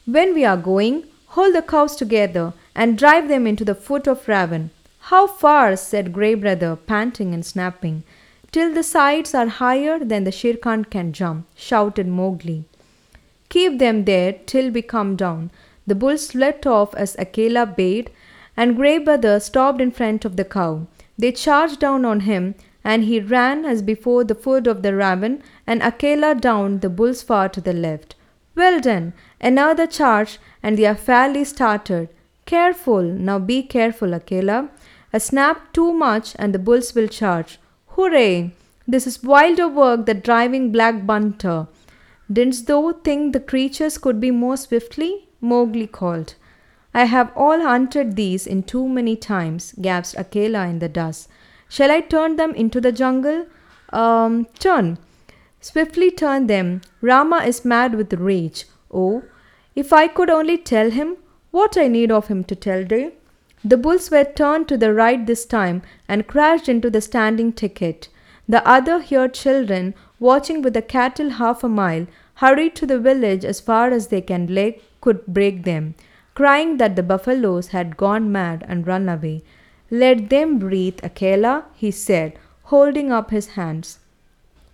when 0.04 0.34
we 0.34 0.44
are 0.44 0.56
going, 0.56 1.04
hold 1.34 1.54
the 1.54 1.62
cows 1.62 1.96
together 1.96 2.52
and 2.74 2.98
drive 2.98 3.28
them 3.28 3.46
into 3.46 3.64
the 3.64 3.74
foot 3.74 4.06
of 4.06 4.28
Raven. 4.28 4.70
How 5.10 5.26
far? 5.26 5.76
said 5.76 6.12
Grey 6.12 6.34
brother, 6.34 6.76
panting 6.76 7.32
and 7.34 7.44
snapping. 7.44 8.02
Till 8.52 8.74
the 8.74 8.82
sides 8.82 9.34
are 9.34 9.46
higher 9.46 9.98
than 9.98 10.24
the 10.24 10.32
Shere 10.32 10.56
Khan 10.56 10.84
can 10.84 11.12
jump, 11.12 11.46
shouted 11.54 12.06
Mowgli. 12.06 12.64
Keep 13.48 13.78
them 13.78 14.04
there 14.04 14.32
till 14.46 14.70
we 14.70 14.82
come 14.82 15.16
down. 15.16 15.50
The 15.86 15.94
bulls 15.94 16.34
let 16.34 16.66
off 16.66 16.94
as 16.94 17.16
Akela 17.18 17.66
bade, 17.66 18.10
and 18.56 18.76
Grey 18.76 18.98
Brother 18.98 19.40
stopped 19.40 19.80
in 19.80 19.90
front 19.90 20.24
of 20.24 20.36
the 20.36 20.44
cow. 20.44 20.86
They 21.18 21.32
charged 21.32 21.80
down 21.80 22.04
on 22.04 22.20
him, 22.20 22.54
and 22.84 23.04
he 23.04 23.20
ran 23.20 23.64
as 23.64 23.82
before 23.82 24.24
the 24.24 24.34
foot 24.34 24.66
of 24.66 24.82
the 24.82 24.94
raven, 24.94 25.42
and 25.70 25.84
Akela 25.84 26.34
down 26.34 26.80
the 26.80 26.88
bulls 26.98 27.22
far 27.22 27.48
to 27.48 27.60
the 27.60 27.72
left. 27.72 28.16
Well 28.56 28.80
done! 28.80 29.12
Another 29.40 29.86
charge, 29.86 30.40
and 30.64 30.76
they 30.76 30.84
are 30.84 30.96
fairly 31.08 31.44
started. 31.44 32.08
Careful! 32.44 33.02
Now 33.02 33.38
be 33.38 33.62
careful, 33.62 34.12
Akela. 34.12 34.68
A 35.12 35.20
snap 35.20 35.72
too 35.72 35.92
much, 35.92 36.32
and 36.40 36.52
the 36.52 36.58
bulls 36.58 36.92
will 36.96 37.06
charge. 37.06 37.60
Hooray! 37.90 38.50
This 38.88 39.06
is 39.06 39.22
wilder 39.22 39.68
work 39.68 40.06
than 40.06 40.20
driving 40.28 40.72
Black 40.72 41.06
Bunter. 41.06 41.68
Didn't 42.32 42.66
thou 42.66 42.92
think 43.04 43.32
the 43.32 43.46
creatures 43.52 43.96
could 43.96 44.18
be 44.20 44.32
more 44.32 44.56
swiftly? 44.56 45.28
Mowgli 45.40 45.86
called. 45.86 46.34
I 46.92 47.04
have 47.04 47.30
all 47.36 47.60
hunted 47.60 48.16
these 48.16 48.44
in 48.44 48.64
too 48.64 48.88
many 48.88 49.14
times, 49.14 49.72
gasped 49.80 50.18
Akela 50.18 50.66
in 50.66 50.80
the 50.80 50.88
dust. 50.88 51.28
Shall 51.68 51.92
I 51.92 52.00
turn 52.00 52.34
them 52.34 52.56
into 52.56 52.80
the 52.80 52.90
jungle? 52.90 53.46
Um, 53.92 54.48
turn. 54.58 54.98
Swiftly 55.62 56.10
turn 56.10 56.46
them. 56.46 56.80
Rama 57.00 57.44
is 57.44 57.64
mad 57.64 57.94
with 57.94 58.12
rage. 58.14 58.64
Oh, 58.92 59.22
if 59.76 59.92
I 59.92 60.08
could 60.08 60.30
only 60.30 60.58
tell 60.58 60.90
him 60.90 61.16
what 61.50 61.76
I 61.76 61.86
need 61.86 62.10
of 62.10 62.28
him 62.28 62.44
to 62.44 62.56
tell 62.56 62.84
thee. 62.84 63.10
The 63.62 63.76
bulls 63.76 64.10
were 64.10 64.24
turned 64.24 64.68
to 64.68 64.78
the 64.78 64.92
right 64.94 65.24
this 65.26 65.44
time 65.44 65.82
and 66.08 66.26
crashed 66.26 66.68
into 66.68 66.90
the 66.90 67.00
standing 67.00 67.52
ticket. 67.52 68.08
The 68.48 68.66
other 68.66 69.00
herd 69.00 69.34
children, 69.34 69.94
watching 70.18 70.62
with 70.62 70.74
the 70.74 70.82
cattle 70.82 71.30
half 71.30 71.62
a 71.62 71.68
mile, 71.68 72.06
hurried 72.36 72.74
to 72.76 72.86
the 72.86 72.98
village 72.98 73.44
as 73.44 73.60
far 73.60 73.90
as 73.90 74.08
they 74.08 74.22
can 74.22 74.52
leg 74.52 74.80
could 75.00 75.24
break 75.26 75.64
them, 75.64 75.94
crying 76.34 76.78
that 76.78 76.96
the 76.96 77.02
buffaloes 77.02 77.68
had 77.68 77.96
gone 77.96 78.32
mad 78.32 78.64
and 78.66 78.86
run 78.86 79.08
away. 79.08 79.42
Let 79.90 80.30
them 80.30 80.58
breathe, 80.58 80.98
Akela, 81.02 81.66
he 81.74 81.90
said, 81.90 82.38
holding 82.64 83.12
up 83.12 83.30
his 83.30 83.48
hands. 83.48 83.99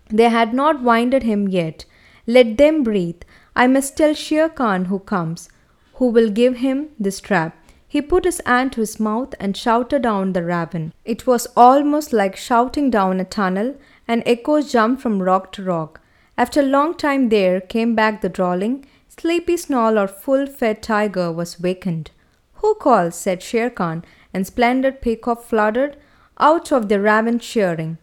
They 0.09 0.29
had 0.29 0.55
not 0.55 0.83
winded 0.83 1.23
him 1.25 1.49
yet. 1.49 1.85
Let 2.27 2.57
them 2.57 2.83
breathe. 2.83 3.23
I 3.55 3.67
must 3.67 3.97
tell 3.97 4.15
Shere 4.15 4.49
Khan 4.49 4.87
who 4.87 4.99
comes, 4.99 5.49
who 5.95 6.09
will 6.09 6.31
give 6.31 6.57
him 6.57 6.91
this 6.99 7.21
trap. 7.21 7.57
He 7.89 8.03
put 8.03 8.25
his 8.25 8.41
hand 8.45 8.73
to 8.73 8.81
his 8.81 9.01
mouth 9.01 9.35
and 9.41 9.57
shouted 9.57 10.03
down 10.03 10.33
the 10.33 10.45
raven. 10.45 10.93
It 11.05 11.27
was 11.27 11.47
almost 11.57 12.13
like 12.13 12.37
shouting 12.37 12.91
down 12.91 13.21
a 13.21 13.25
tunnel, 13.25 13.77
and 14.07 14.23
echoes 14.27 14.71
jumped 14.71 15.01
from 15.03 15.23
rock 15.23 15.53
to 15.53 15.63
rock. 15.63 16.01
After 16.37 16.61
a 16.61 16.65
long 16.65 16.95
time 16.95 17.31
there 17.31 17.61
came 17.61 17.95
back 17.95 18.21
the 18.21 18.29
drawling, 18.29 18.85
sleepy 19.09 19.57
snarl 19.57 19.99
or 19.99 20.07
full-fed 20.07 20.83
tiger 20.83 21.33
was 21.33 21.59
wakened. 21.59 22.11
Who 22.57 22.75
calls? 22.75 23.15
said 23.15 23.43
Shere 23.43 23.71
Khan, 23.71 24.05
and 24.35 24.47
splendid 24.47 25.01
peacock 25.01 25.43
fluttered 25.43 25.97
out 26.39 26.73
of 26.73 26.89
the 26.89 27.01
raven 27.01 27.39
shearing. 27.39 27.97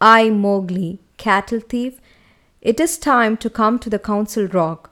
I, 0.00 0.28
Mowgli, 0.30 0.98
cattle 1.20 1.60
thief. 1.60 2.00
It 2.60 2.80
is 2.80 2.98
time 2.98 3.36
to 3.38 3.50
come 3.50 3.78
to 3.80 3.90
the 3.90 3.98
council 3.98 4.46
rock. 4.46 4.90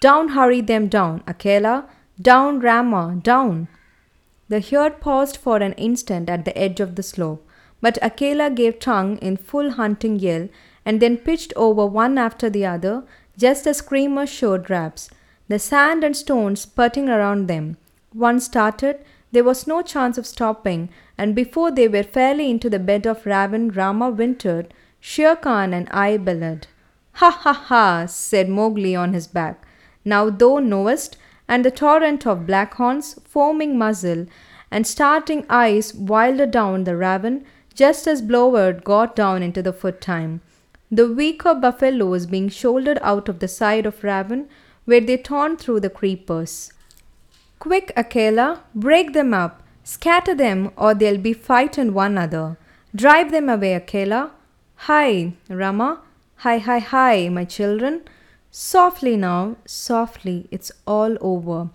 Down 0.00 0.28
hurry 0.28 0.60
them 0.60 0.88
down, 0.88 1.22
Akela. 1.26 1.86
Down, 2.20 2.60
Rama, 2.60 3.18
down. 3.22 3.68
The 4.48 4.60
herd 4.60 5.00
paused 5.00 5.36
for 5.36 5.58
an 5.58 5.72
instant 5.74 6.28
at 6.28 6.44
the 6.44 6.56
edge 6.56 6.80
of 6.80 6.96
the 6.96 7.02
slope, 7.02 7.46
but 7.80 7.98
Akela 8.02 8.50
gave 8.50 8.78
tongue 8.78 9.16
in 9.18 9.36
full 9.36 9.70
hunting 9.72 10.18
yell 10.18 10.48
and 10.84 11.00
then 11.00 11.16
pitched 11.16 11.52
over 11.56 11.86
one 11.86 12.18
after 12.18 12.50
the 12.50 12.66
other, 12.66 13.04
just 13.38 13.66
as 13.66 13.78
screamers 13.78 14.28
showed 14.28 14.68
raps, 14.68 15.08
the 15.48 15.58
sand 15.58 16.04
and 16.04 16.16
stones 16.16 16.62
spurting 16.62 17.08
around 17.08 17.46
them. 17.46 17.76
Once 18.14 18.44
started, 18.46 18.98
there 19.32 19.44
was 19.44 19.66
no 19.66 19.82
chance 19.82 20.18
of 20.18 20.26
stopping, 20.26 20.88
and 21.16 21.34
before 21.34 21.70
they 21.70 21.86
were 21.88 22.02
fairly 22.02 22.50
into 22.50 22.68
the 22.68 22.78
bed 22.78 23.06
of 23.06 23.24
Raven, 23.24 23.70
Rama 23.70 24.10
wintered, 24.10 24.74
Shere 25.00 25.36
Khan 25.36 25.72
and 25.72 25.88
I 25.90 26.16
bellowed. 26.16 26.66
Ha 27.14 27.30
ha 27.30 27.52
ha, 27.52 28.06
said 28.06 28.48
Mowgli 28.48 28.94
on 28.94 29.12
his 29.12 29.26
back. 29.26 29.66
Now 30.04 30.30
thou 30.30 30.58
knowest, 30.58 31.16
and 31.48 31.64
the 31.64 31.70
torrent 31.70 32.26
of 32.26 32.46
black 32.46 32.74
horns, 32.74 33.18
foaming 33.24 33.76
muzzle, 33.76 34.26
and 34.70 34.86
starting 34.86 35.44
eyes 35.50 35.92
wilder 35.94 36.46
down 36.46 36.84
the 36.84 36.96
Raven, 36.96 37.44
just 37.74 38.06
as 38.06 38.22
Blowerd 38.22 38.84
got 38.84 39.16
down 39.16 39.42
into 39.42 39.62
the 39.62 39.72
foot 39.72 40.00
time 40.00 40.40
the 40.90 41.06
weaker 41.12 41.54
buffaloes 41.54 42.26
being 42.26 42.48
shouldered 42.48 42.98
out 43.00 43.28
of 43.28 43.38
the 43.38 43.46
side 43.46 43.86
of 43.86 44.02
Raven, 44.02 44.48
where 44.86 45.00
they 45.00 45.16
torn 45.16 45.56
through 45.56 45.80
the 45.80 45.90
creepers. 45.90 46.72
Quick, 47.60 47.92
Akela, 47.96 48.64
break 48.74 49.12
them 49.12 49.32
up, 49.32 49.62
scatter 49.84 50.34
them, 50.34 50.72
or 50.76 50.94
they'll 50.94 51.18
be 51.18 51.32
fighting 51.32 51.94
one 51.94 52.12
another. 52.12 52.58
Drive 52.94 53.30
them 53.30 53.48
away, 53.48 53.74
Akela. 53.74 54.32
Hi, 54.84 55.34
Rama. 55.50 56.00
Hi, 56.36 56.56
hi, 56.56 56.78
hi, 56.78 57.28
my 57.28 57.44
children. 57.44 58.00
Softly 58.50 59.14
now, 59.14 59.56
softly, 59.66 60.48
it's 60.50 60.72
all 60.86 61.18
over. 61.20 61.68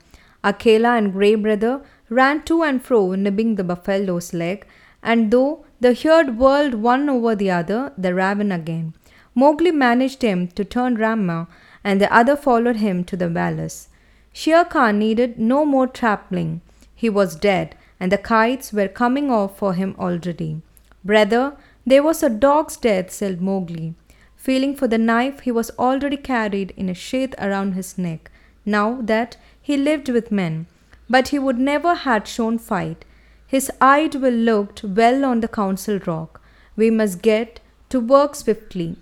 Akela 0.43 0.95
and 0.97 1.13
Grey 1.13 1.35
Brother 1.35 1.81
ran 2.09 2.41
to 2.45 2.63
and 2.63 2.83
fro, 2.83 3.13
nibbing 3.13 3.57
the 3.57 3.63
buffalo's 3.63 4.33
leg, 4.33 4.65
and 5.03 5.29
though 5.29 5.65
the 5.79 5.93
herd 5.93 6.39
whirled 6.39 6.73
one 6.73 7.07
over 7.07 7.35
the 7.35 7.51
other, 7.51 7.93
the 7.95 8.15
raven 8.15 8.51
again. 8.51 8.95
Mowgli 9.35 9.69
managed 9.69 10.23
him 10.23 10.47
to 10.47 10.65
turn 10.65 10.95
Rama, 10.95 11.47
and 11.83 12.01
the 12.01 12.11
other 12.11 12.35
followed 12.35 12.77
him 12.77 13.03
to 13.03 13.15
the 13.15 13.29
palace. 13.29 13.87
Shere 14.33 14.65
Khan 14.65 14.97
needed 14.97 15.37
no 15.37 15.63
more 15.63 15.85
trampling. 15.85 16.61
He 16.95 17.11
was 17.11 17.35
dead, 17.35 17.75
and 17.99 18.11
the 18.11 18.17
kites 18.17 18.73
were 18.73 18.87
coming 18.87 19.29
off 19.29 19.59
for 19.59 19.75
him 19.75 19.95
already. 19.99 20.63
Brother, 21.03 21.55
there 21.85 22.03
was 22.03 22.23
a 22.23 22.29
dog's 22.29 22.77
death, 22.77 23.11
said 23.11 23.41
Mowgli. 23.41 23.93
Feeling 24.35 24.75
for 24.75 24.87
the 24.87 24.97
knife, 24.97 25.41
he 25.41 25.51
was 25.51 25.71
already 25.79 26.17
carried 26.17 26.73
in 26.77 26.89
a 26.89 26.93
sheath 26.93 27.33
around 27.39 27.73
his 27.73 27.97
neck, 27.97 28.31
now 28.65 28.99
that 29.01 29.37
he 29.61 29.77
lived 29.77 30.09
with 30.09 30.31
men. 30.31 30.65
But 31.09 31.27
he 31.29 31.39
would 31.39 31.59
never 31.59 31.93
had 31.93 32.27
shown 32.27 32.57
fight. 32.57 33.05
His 33.47 33.71
will 33.81 34.31
looked 34.31 34.83
well 34.83 35.23
on 35.23 35.41
the 35.41 35.47
council 35.47 35.99
rock. 36.05 36.41
We 36.75 36.89
must 36.89 37.21
get 37.21 37.59
to 37.89 37.99
work 37.99 38.35
swiftly. 38.35 38.97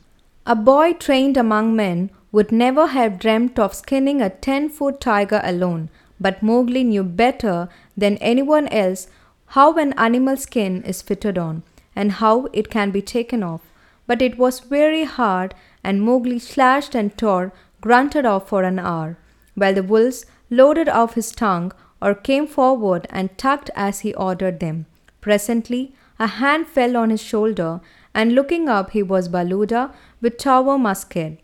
A 0.45 0.55
boy 0.55 0.93
trained 0.93 1.37
among 1.37 1.75
men 1.75 2.09
would 2.33 2.51
never 2.51 2.87
have 2.87 3.19
dreamt 3.19 3.57
of 3.57 3.73
skinning 3.73 4.21
a 4.21 4.29
ten 4.29 4.67
foot 4.69 4.99
tiger 4.99 5.39
alone, 5.43 5.89
but 6.19 6.43
Mowgli 6.43 6.83
knew 6.83 7.03
better 7.03 7.69
than 7.95 8.17
anyone 8.17 8.67
else 8.67 9.07
how 9.47 9.73
an 9.77 9.93
animal 9.93 10.35
skin 10.35 10.83
is 10.83 11.01
fitted 11.01 11.37
on, 11.37 11.63
and 11.95 12.13
how 12.13 12.47
it 12.53 12.69
can 12.69 12.91
be 12.91 13.01
taken 13.01 13.43
off. 13.43 13.62
But 14.08 14.21
it 14.21 14.38
was 14.38 14.60
very 14.60 15.03
hard, 15.03 15.56
and 15.84 16.01
Mowgli 16.01 16.39
slashed 16.39 16.95
and 16.95 17.17
tore, 17.17 17.53
grunted 17.82 18.25
off 18.25 18.49
for 18.49 18.63
an 18.63 18.79
hour, 18.79 19.17
while 19.56 19.73
the 19.73 19.84
wolves 19.84 20.25
loaded 20.49 20.89
off 20.89 21.15
his 21.15 21.32
tongue 21.32 21.71
or 22.01 22.13
came 22.13 22.47
forward 22.47 23.08
and 23.10 23.38
tugged 23.38 23.69
as 23.75 24.01
he 24.01 24.13
ordered 24.13 24.60
them. 24.60 24.86
Presently, 25.21 25.95
a 26.19 26.27
hand 26.27 26.67
fell 26.67 26.97
on 26.97 27.10
his 27.10 27.21
shoulder, 27.21 27.82
and 28.13 28.36
looking 28.36 28.69
up, 28.69 28.91
he 28.91 29.01
was 29.01 29.29
Buldeo 29.29 29.91
with 30.21 30.38
Tower 30.38 30.77
musket. 30.77 31.39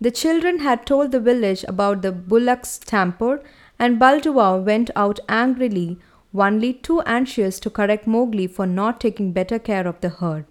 The 0.00 0.10
children 0.10 0.60
had 0.60 0.86
told 0.86 1.12
the 1.12 1.20
village 1.20 1.64
about 1.68 2.02
the 2.02 2.12
bullock's 2.12 2.78
tamper, 2.78 3.42
and 3.78 3.98
Buldeo 3.98 4.64
went 4.64 4.90
out 4.96 5.20
angrily, 5.28 5.98
only 6.34 6.72
too 6.72 7.00
anxious 7.02 7.58
to 7.60 7.70
correct 7.70 8.06
Mowgli 8.06 8.46
for 8.46 8.66
not 8.66 9.00
taking 9.00 9.32
better 9.32 9.58
care 9.58 9.86
of 9.86 10.00
the 10.00 10.08
herd. 10.08 10.44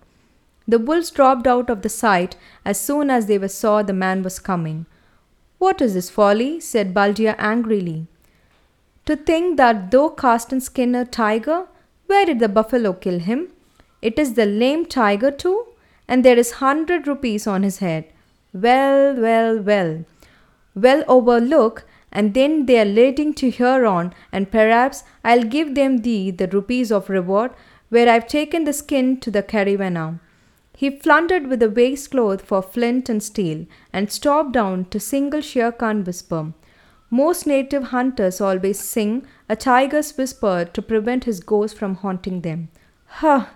The 0.68 0.80
bulls 0.80 1.12
dropped 1.12 1.48
out 1.48 1.70
of 1.70 1.82
the 1.82 1.90
sight 1.90 2.36
as 2.66 2.80
soon 2.80 3.10
as 3.10 3.28
they 3.28 3.48
saw 3.48 3.82
the 3.82 3.94
man 3.94 4.24
was 4.24 4.40
coming. 4.40 4.86
What 5.60 5.82
is 5.82 5.94
this 5.94 6.10
folly? 6.10 6.60
said 6.60 6.94
Buldeo 6.94 7.36
angrily. 7.38 8.08
To 9.06 9.16
think 9.16 9.58
that 9.58 9.92
though 9.92 10.10
cast 10.10 10.52
and 10.52 10.62
skin 10.62 10.94
a 10.94 11.06
tiger, 11.06 11.68
where 12.08 12.26
did 12.26 12.40
the 12.40 12.50
buffalo 12.50 12.94
kill 12.94 13.20
him? 13.20 13.50
It 14.02 14.20
is 14.20 14.34
the 14.34 14.46
lame 14.46 14.86
tiger 14.86 15.32
too? 15.32 15.68
and 16.08 16.24
there 16.24 16.38
is 16.38 16.52
hundred 16.64 17.08
rupees 17.08 17.46
on 17.48 17.64
his 17.64 17.80
head. 17.80 18.06
Well, 18.54 19.16
well, 19.16 19.60
well. 19.60 20.06
Well 20.74 21.04
overlook, 21.08 21.86
and 22.12 22.34
then 22.34 22.66
they 22.66 22.80
are 22.80 22.86
leading 22.86 23.34
to 23.36 23.50
Huron, 23.50 24.14
and 24.32 24.52
perhaps 24.52 25.04
I'll 25.24 25.44
give 25.44 25.76
them 25.76 26.00
thee 26.00 26.32
the 26.32 26.48
rupees 26.48 26.92
of 26.92 27.10
reward, 27.10 27.52
where 27.90 28.10
I've 28.10 28.28
taken 28.28 28.64
the 28.64 28.74
skin 28.74 29.20
to 29.22 29.32
the 29.32 29.44
Khanhiwara. 29.44 30.20
He 30.76 30.90
floundered 30.90 31.48
with 31.48 31.60
the 31.60 31.70
waistcloth 31.70 32.42
for 32.42 32.62
flint 32.62 33.10
and 33.10 33.24
steel 33.24 33.66
and 33.92 34.12
stooped 34.12 34.52
down 34.52 34.86
to 34.86 35.00
single 35.00 35.42
Shere 35.42 35.72
Khan 35.72 36.04
whisper. 36.04 36.54
Most 37.10 37.48
native 37.48 37.86
hunters 37.86 38.40
always 38.42 38.80
sing 38.80 39.26
a 39.50 39.56
tiger's 39.56 40.16
whisper 40.18 40.66
to 40.66 40.82
prevent 40.82 41.24
his 41.24 41.40
ghost 41.40 41.78
from 41.78 41.96
haunting 41.96 42.42
them. 42.42 42.70
Huh, 43.06 43.48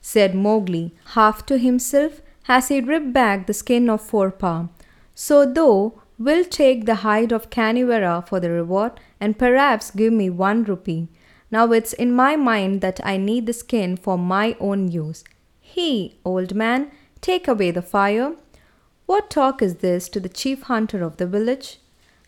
said 0.00 0.34
Mowgli, 0.34 0.94
half 1.12 1.46
to 1.46 1.58
himself, 1.58 2.22
as 2.48 2.68
he 2.68 2.80
ripped 2.80 3.12
back 3.12 3.46
the 3.46 3.54
skin 3.54 3.88
of 3.88 4.00
forepaw. 4.00 4.68
So 5.14 5.44
though 5.46 6.02
will 6.18 6.44
take 6.44 6.86
the 6.86 6.96
hide 6.96 7.32
of 7.32 7.50
Khanhiwara 7.50 8.26
for 8.28 8.40
the 8.40 8.50
reward 8.50 8.92
and 9.20 9.38
perhaps 9.38 9.90
give 9.90 10.12
me 10.12 10.30
one 10.30 10.64
rupee. 10.64 11.08
Now 11.50 11.72
it's 11.72 11.92
in 11.92 12.12
my 12.12 12.36
mind 12.36 12.80
that 12.80 13.00
I 13.04 13.16
need 13.16 13.46
the 13.46 13.52
skin 13.52 13.96
for 13.96 14.16
my 14.18 14.56
own 14.60 14.90
use. 14.90 15.24
He, 15.60 16.18
old 16.24 16.54
man, 16.54 16.90
take 17.20 17.48
away 17.48 17.70
the 17.70 17.82
fire. 17.82 18.34
What 19.06 19.30
talk 19.30 19.60
is 19.62 19.76
this 19.76 20.08
to 20.10 20.20
the 20.20 20.28
chief 20.28 20.62
hunter 20.62 21.02
of 21.02 21.16
the 21.16 21.26
village? 21.26 21.78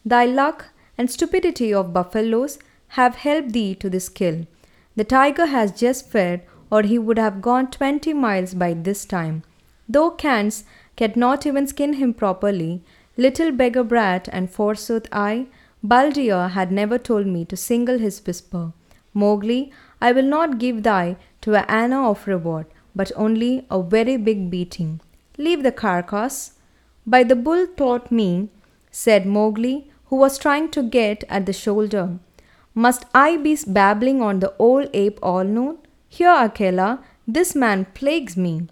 Thy 0.04 0.26
luck 0.26 0.66
and 0.98 1.10
stupidity 1.10 1.72
of 1.72 1.92
buffaloes 1.92 2.58
have 2.88 3.16
helped 3.16 3.52
thee 3.52 3.74
to 3.76 3.90
this 3.90 4.08
kill. 4.08 4.46
The 4.94 5.04
tiger 5.04 5.46
has 5.46 5.72
just 5.72 6.10
fed, 6.10 6.46
or 6.70 6.82
he 6.82 6.98
would 6.98 7.18
have 7.18 7.42
gone 7.42 7.70
twenty 7.70 8.12
miles 8.12 8.54
by 8.54 8.72
this 8.74 9.04
time. 9.04 9.42
Though 9.88 10.10
Khans 10.10 10.64
cannot 10.96 11.46
even 11.46 11.66
skin 11.66 11.94
him 11.94 12.14
properly, 12.14 12.82
little 13.16 13.52
beggar 13.52 13.84
brat, 13.84 14.28
and 14.32 14.50
forsooth 14.50 15.06
I, 15.12 15.46
Buldeo, 15.82 16.48
had 16.50 16.70
never 16.72 16.98
told 16.98 17.26
me 17.26 17.44
to 17.46 17.56
single 17.56 17.98
his 17.98 18.20
whisper. 18.26 18.72
Mowgli, 19.14 19.72
I 20.00 20.12
will 20.12 20.24
not 20.24 20.58
give 20.58 20.82
thy 20.82 21.16
to 21.42 21.54
a 21.54 21.64
anna 21.68 22.10
of 22.10 22.26
reward, 22.26 22.66
but 22.94 23.12
only 23.16 23.66
a 23.70 23.82
very 23.82 24.16
big 24.16 24.50
beating. 24.50 25.00
Leave 25.38 25.62
the 25.62 25.72
carcass. 25.72 26.52
By 27.06 27.22
the 27.22 27.36
bull 27.36 27.66
taught 27.76 28.10
me, 28.10 28.50
said 28.90 29.26
Mowgli, 29.26 29.90
who 30.06 30.16
was 30.16 30.38
trying 30.38 30.70
to 30.70 30.82
get 30.82 31.24
at 31.28 31.46
the 31.46 31.52
shoulder. 31.52 32.18
Must 32.74 33.06
I 33.14 33.36
be 33.36 33.56
babbling 33.66 34.20
on 34.20 34.40
the 34.40 34.54
old 34.58 34.90
ape 34.92 35.18
all 35.22 35.44
noon? 35.44 35.78
Here, 36.08 36.34
Akela, 36.38 37.02
this 37.26 37.54
man 37.54 37.86
plagues 37.94 38.36
me. 38.36 38.68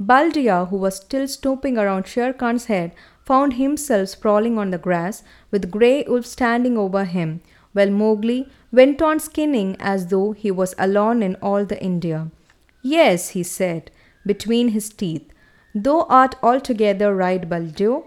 Buldeo, 0.00 0.68
who 0.68 0.76
was 0.76 0.96
still 0.96 1.26
stooping 1.26 1.76
around 1.76 2.06
Shere 2.06 2.32
Khan's 2.32 2.66
head, 2.66 2.92
found 3.28 3.54
himself 3.54 4.08
sprawling 4.08 4.58
on 4.58 4.70
the 4.70 4.84
grass 4.86 5.22
with 5.50 5.70
Grey 5.70 6.04
Wolf 6.08 6.26
standing 6.26 6.78
over 6.78 7.04
him, 7.04 7.40
while 7.72 7.90
Mowgli 7.90 8.48
went 8.72 9.02
on 9.02 9.20
skinning 9.20 9.76
as 9.78 10.06
though 10.06 10.32
he 10.32 10.50
was 10.50 10.74
alone 10.78 11.22
in 11.22 11.34
all 11.42 11.64
the 11.64 11.82
India. 11.82 12.28
Yes, 12.82 13.30
he 13.30 13.42
said, 13.42 13.90
between 14.24 14.68
his 14.68 14.88
teeth, 14.90 15.26
thou 15.74 16.06
art 16.20 16.36
altogether 16.42 17.14
right, 17.14 17.48
Buldeo. 17.48 18.06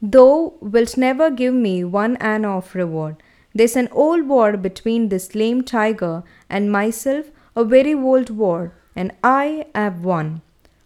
Thou 0.00 0.54
wilt 0.60 0.96
never 0.96 1.30
give 1.30 1.54
me 1.54 1.74
one 1.84 2.16
anna 2.16 2.56
of 2.56 2.74
reward. 2.74 3.16
There's 3.54 3.76
an 3.76 3.88
old 3.90 4.28
war 4.28 4.56
between 4.56 5.08
this 5.08 5.34
lame 5.34 5.62
tiger 5.62 6.22
and 6.48 6.72
myself, 6.72 7.26
a 7.54 7.64
very 7.64 7.94
old 7.94 8.30
war, 8.30 8.72
and 8.96 9.12
I 9.22 9.66
have 9.74 10.04
won. 10.04 10.42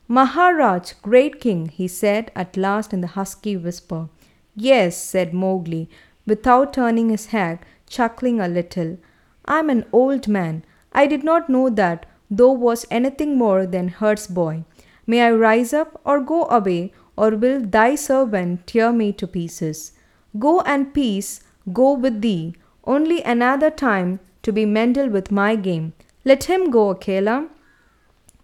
Maharaj, 0.09 0.92
great 1.03 1.40
king, 1.40 1.69
he 1.69 1.88
said 1.88 2.31
at 2.35 2.57
last 2.57 2.92
in 2.92 3.01
the 3.01 3.09
husky 3.09 3.57
whisper. 3.57 4.09
Yes, 4.55 4.97
said 4.97 5.35
Mowgli, 5.35 5.88
without 6.27 6.73
turning 6.73 7.09
his 7.09 7.27
head, 7.27 7.59
chuckling 7.88 8.40
a 8.40 8.49
little. 8.49 8.99
I'm 9.45 9.69
an 9.69 9.85
old 9.92 10.29
man. 10.29 10.64
I 10.92 11.07
did 11.07 11.25
not 11.25 11.49
know 11.49 11.69
that 11.71 12.07
thou 12.31 12.53
was 12.53 12.87
anything 12.90 13.37
more 13.37 13.66
than 13.66 13.88
herd's 13.88 14.27
boy. 14.27 14.64
May 15.07 15.23
I 15.23 15.33
rise 15.33 15.73
up 15.73 16.01
or 16.05 16.21
go 16.21 16.47
away, 16.47 16.92
or 17.16 17.31
will 17.31 17.61
thy 17.61 17.95
servant 17.95 18.66
tear 18.66 18.92
me 18.92 19.12
to 19.14 19.27
pieces? 19.27 19.92
Go 20.38 20.61
and 20.61 20.92
peace 20.92 21.40
go 21.73 21.92
with 21.92 22.21
thee, 22.21 22.55
only 22.85 23.23
another 23.23 23.71
time 23.71 24.21
to 24.42 24.53
be 24.53 24.64
mended 24.64 25.12
with 25.12 25.33
my 25.33 25.57
game. 25.57 25.92
Let 26.25 26.45
him 26.45 26.71
go, 26.71 26.90
Akela. 26.90 27.49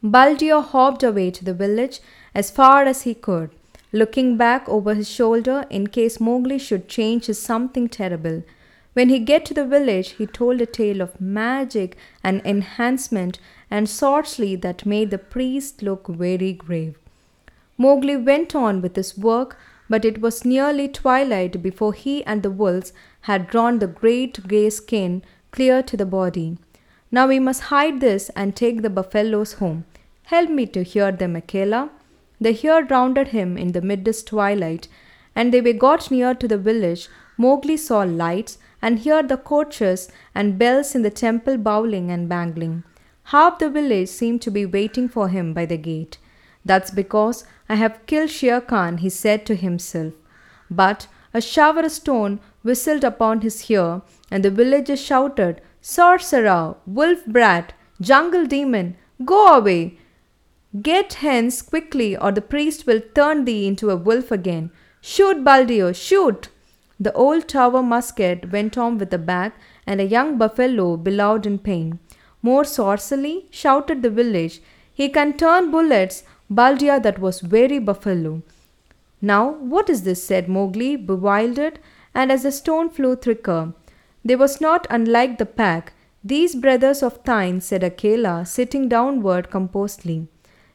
Buldeo 0.04 0.62
hopped 0.62 1.04
away 1.04 1.30
to 1.30 1.44
the 1.44 1.54
village 1.54 2.00
as 2.34 2.50
far 2.50 2.82
as 2.82 3.02
he 3.02 3.14
could, 3.14 3.50
looking 3.92 4.36
back 4.36 4.68
over 4.68 4.94
his 4.94 5.08
shoulder 5.08 5.64
in 5.70 5.86
case 5.86 6.18
Mowgli 6.18 6.58
should 6.58 6.88
change 6.88 7.26
his 7.26 7.40
something 7.40 7.88
terrible. 7.88 8.42
When 8.94 9.10
he 9.10 9.20
get 9.20 9.46
to 9.46 9.54
the 9.54 9.64
village, 9.64 10.10
he 10.18 10.26
told 10.26 10.60
a 10.60 10.66
tale 10.66 11.00
of 11.00 11.20
magic 11.20 11.96
and 12.24 12.44
enhancement 12.44 13.38
and 13.70 13.88
sorcery 13.88 14.56
that 14.56 14.84
made 14.84 15.12
the 15.12 15.18
priest 15.18 15.82
look 15.82 16.08
very 16.08 16.52
grave. 16.52 16.98
Mowgli 17.78 18.16
went 18.16 18.56
on 18.56 18.82
with 18.82 18.96
his 18.96 19.16
work, 19.16 19.56
but 19.88 20.04
it 20.04 20.20
was 20.20 20.44
nearly 20.44 20.88
twilight 20.88 21.62
before 21.62 21.92
he 21.92 22.24
and 22.24 22.42
the 22.42 22.50
wolves 22.50 22.92
had 23.22 23.46
drawn 23.46 23.78
the 23.78 23.86
great 23.86 24.48
grey 24.48 24.68
skin 24.68 25.22
clear 25.52 25.80
to 25.80 25.96
the 25.96 26.06
body. 26.06 26.58
Now 27.12 27.28
we 27.28 27.38
must 27.38 27.62
hide 27.62 28.00
this 28.00 28.30
and 28.30 28.56
take 28.56 28.82
the 28.82 28.90
buffaloes 28.90 29.54
home. 29.54 29.84
Help 30.32 30.48
me 30.48 30.64
to 30.64 30.82
hear 30.82 31.12
them, 31.12 31.36
Akela. 31.36 31.90
The 32.40 32.54
herd 32.54 32.90
rounded 32.90 33.28
him 33.28 33.58
in 33.58 33.72
the 33.72 33.82
midst 33.82 34.28
twilight, 34.28 34.88
and 35.36 35.52
they 35.52 35.60
were 35.60 35.74
got 35.74 36.10
near 36.10 36.34
to 36.34 36.48
the 36.48 36.56
village. 36.56 37.08
Mowgli 37.36 37.76
saw 37.76 37.98
lights 38.04 38.56
and 38.80 39.04
heard 39.04 39.28
the 39.28 39.36
coaches 39.36 40.10
and 40.34 40.58
bells 40.58 40.94
in 40.94 41.02
the 41.02 41.10
temple 41.10 41.58
bowling 41.58 42.10
and 42.10 42.30
bangling. 42.30 42.82
Half 43.24 43.58
the 43.58 43.68
village 43.68 44.08
seemed 44.08 44.40
to 44.42 44.50
be 44.50 44.64
waiting 44.64 45.06
for 45.06 45.28
him 45.28 45.52
by 45.52 45.66
the 45.66 45.76
gate. 45.76 46.16
That's 46.64 46.90
because 46.90 47.44
I 47.68 47.74
have 47.74 48.06
killed 48.06 48.30
Shere 48.30 48.62
Khan, 48.62 48.98
he 48.98 49.10
said 49.10 49.44
to 49.46 49.54
himself. 49.54 50.14
But 50.70 51.08
a 51.34 51.42
shower 51.42 51.80
of 51.80 51.92
stone 51.92 52.40
whistled 52.62 53.04
upon 53.04 53.42
his 53.42 53.70
ear, 53.70 54.00
and 54.30 54.42
the 54.42 54.50
villagers 54.50 55.02
shouted, 55.02 55.60
Sorcerer, 55.82 56.76
wolf 56.86 57.26
brat, 57.26 57.74
jungle 58.00 58.46
demon, 58.46 58.96
go 59.26 59.58
away! 59.58 59.98
Get 60.80 61.14
hence 61.14 61.60
quickly, 61.60 62.16
or 62.16 62.32
the 62.32 62.40
priest 62.40 62.86
will 62.86 63.02
turn 63.14 63.44
thee 63.44 63.66
into 63.66 63.90
a 63.90 63.96
wolf 63.96 64.30
again. 64.30 64.70
Shoot, 65.02 65.44
Buldeo, 65.44 65.92
shoot! 65.92 66.48
The 66.98 67.12
old 67.12 67.46
tower 67.46 67.82
musket 67.82 68.50
went 68.50 68.78
on 68.78 68.96
with 68.96 69.12
a 69.12 69.18
bag, 69.18 69.52
and 69.86 70.00
a 70.00 70.06
young 70.06 70.38
buffalo 70.38 70.96
bellowed 70.96 71.44
in 71.44 71.58
pain. 71.58 71.98
More 72.40 72.64
saucily 72.64 73.44
shouted 73.50 74.00
the 74.00 74.08
village, 74.08 74.62
He 74.94 75.10
can 75.10 75.36
turn 75.36 75.70
bullets, 75.70 76.24
Buldeo, 76.48 77.02
that 77.02 77.18
was 77.18 77.40
very 77.40 77.78
buffalo. 77.78 78.40
Now, 79.20 79.50
what 79.50 79.90
is 79.90 80.04
this? 80.04 80.24
said 80.24 80.48
Mowgli, 80.48 80.96
bewildered, 80.96 81.80
and 82.14 82.32
as 82.32 82.44
the 82.44 82.52
stone 82.52 82.88
flew 82.88 83.16
thicker. 83.16 83.74
They 84.24 84.36
was 84.36 84.58
not 84.60 84.86
unlike 84.88 85.36
the 85.36 85.46
pack. 85.46 85.92
These 86.24 86.54
brothers 86.54 87.02
of 87.02 87.22
thine, 87.24 87.60
said 87.60 87.82
Akela, 87.82 88.46
sitting 88.46 88.88
downward 88.88 89.50
composedly. 89.50 90.28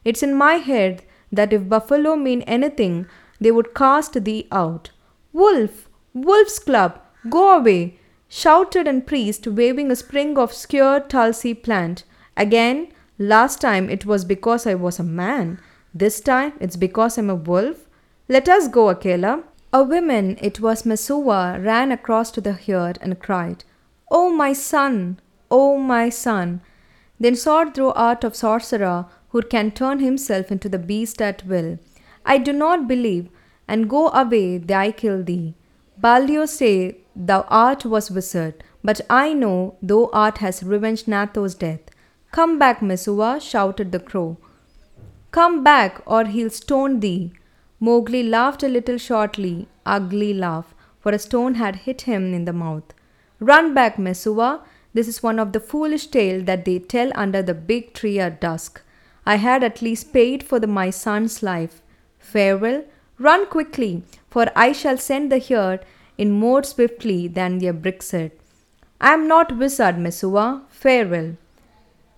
It's 0.08 0.22
in 0.22 0.34
my 0.34 0.54
head 0.54 1.02
that 1.30 1.52
if 1.52 1.68
buffalo 1.68 2.16
mean 2.16 2.40
anything, 2.42 3.06
they 3.38 3.50
would 3.50 3.74
cast 3.74 4.14
thee 4.24 4.48
out. 4.50 4.90
Wolf! 5.34 5.86
Wolf's 6.14 6.58
club! 6.58 6.98
Go 7.28 7.58
away! 7.58 7.98
shouted 8.26 8.88
an 8.88 9.02
priest, 9.02 9.46
waving 9.46 9.90
a 9.90 9.96
sprig 9.96 10.38
of 10.38 10.54
skewered 10.54 11.10
tulsi 11.10 11.52
plant. 11.52 12.04
Again, 12.38 12.88
last 13.18 13.60
time 13.60 13.90
it 13.90 14.06
was 14.06 14.24
because 14.24 14.66
I 14.66 14.74
was 14.76 14.98
a 14.98 15.04
man. 15.04 15.60
This 15.92 16.22
time 16.22 16.54
it's 16.58 16.76
because 16.76 17.18
I'm 17.18 17.28
a 17.28 17.34
wolf. 17.34 17.86
Let 18.28 18.48
us 18.48 18.66
go, 18.66 18.88
Akela. 18.88 19.44
A 19.74 19.82
woman, 19.82 20.38
it 20.40 20.58
was 20.58 20.84
Messua, 20.84 21.62
ran 21.62 21.92
across 21.92 22.30
to 22.30 22.40
the 22.40 22.54
herd 22.54 22.98
and 23.02 23.20
cried, 23.20 23.64
Oh, 24.10 24.30
my 24.30 24.54
son! 24.54 25.20
Oh, 25.50 25.76
my 25.76 26.08
son! 26.08 26.62
Then 27.20 27.36
sword 27.36 27.74
through 27.74 27.92
art 27.92 28.24
of 28.24 28.34
sorcerer 28.34 29.06
who 29.30 29.42
can 29.42 29.70
turn 29.70 30.00
himself 30.00 30.50
into 30.50 30.68
the 30.68 30.78
beast 30.78 31.20
at 31.20 31.46
will. 31.46 31.78
I 32.24 32.38
do 32.38 32.52
not 32.52 32.88
believe, 32.88 33.28
and 33.66 33.90
go 33.90 34.08
away, 34.08 34.62
I 34.70 34.90
kill 34.92 35.22
thee. 35.22 35.54
Buldeo 36.00 36.46
say 36.46 36.98
thou 37.14 37.42
art 37.48 37.84
was 37.84 38.10
wizard, 38.10 38.64
but 38.82 39.00
I 39.10 39.32
know 39.32 39.76
thou 39.82 40.10
art 40.12 40.38
has 40.38 40.62
revenged 40.62 41.06
Natho's 41.08 41.54
death. 41.54 41.80
Come 42.30 42.58
back, 42.58 42.80
Messua, 42.80 43.40
shouted 43.40 43.92
the 43.92 43.98
crow. 43.98 44.38
Come 45.30 45.62
back, 45.64 46.00
or 46.06 46.24
he'll 46.24 46.50
stone 46.50 47.00
thee. 47.00 47.32
Mowgli 47.80 48.22
laughed 48.22 48.62
a 48.62 48.68
little 48.68 48.98
shortly, 48.98 49.68
ugly 49.84 50.32
laugh, 50.34 50.74
for 51.00 51.12
a 51.12 51.18
stone 51.18 51.54
had 51.54 51.76
hit 51.76 52.02
him 52.02 52.32
in 52.34 52.44
the 52.44 52.52
mouth. 52.52 52.94
Run 53.40 53.74
back, 53.74 53.96
Messua. 53.96 54.62
This 54.94 55.06
is 55.06 55.22
one 55.22 55.38
of 55.38 55.52
the 55.52 55.60
foolish 55.60 56.06
tales 56.08 56.44
that 56.44 56.64
they 56.64 56.78
tell 56.78 57.12
under 57.14 57.42
the 57.42 57.54
big 57.54 57.92
tree 57.94 58.18
at 58.18 58.40
dusk. 58.40 58.82
I 59.32 59.36
had 59.36 59.62
at 59.62 59.82
least 59.82 60.14
paid 60.14 60.42
for 60.42 60.58
the, 60.58 60.66
my 60.66 60.88
son's 60.88 61.42
life. 61.42 61.82
Farewell. 62.18 62.84
Run 63.18 63.44
quickly, 63.46 64.02
for 64.30 64.46
I 64.56 64.72
shall 64.72 64.96
send 64.96 65.30
the 65.30 65.38
herd 65.38 65.84
in 66.16 66.30
more 66.30 66.62
swiftly 66.62 67.28
than 67.28 67.58
their 67.58 67.74
brickset. 67.74 68.30
I 69.02 69.12
am 69.12 69.28
not 69.28 69.58
wizard, 69.58 69.96
Messua. 69.96 70.62
Farewell. 70.70 71.36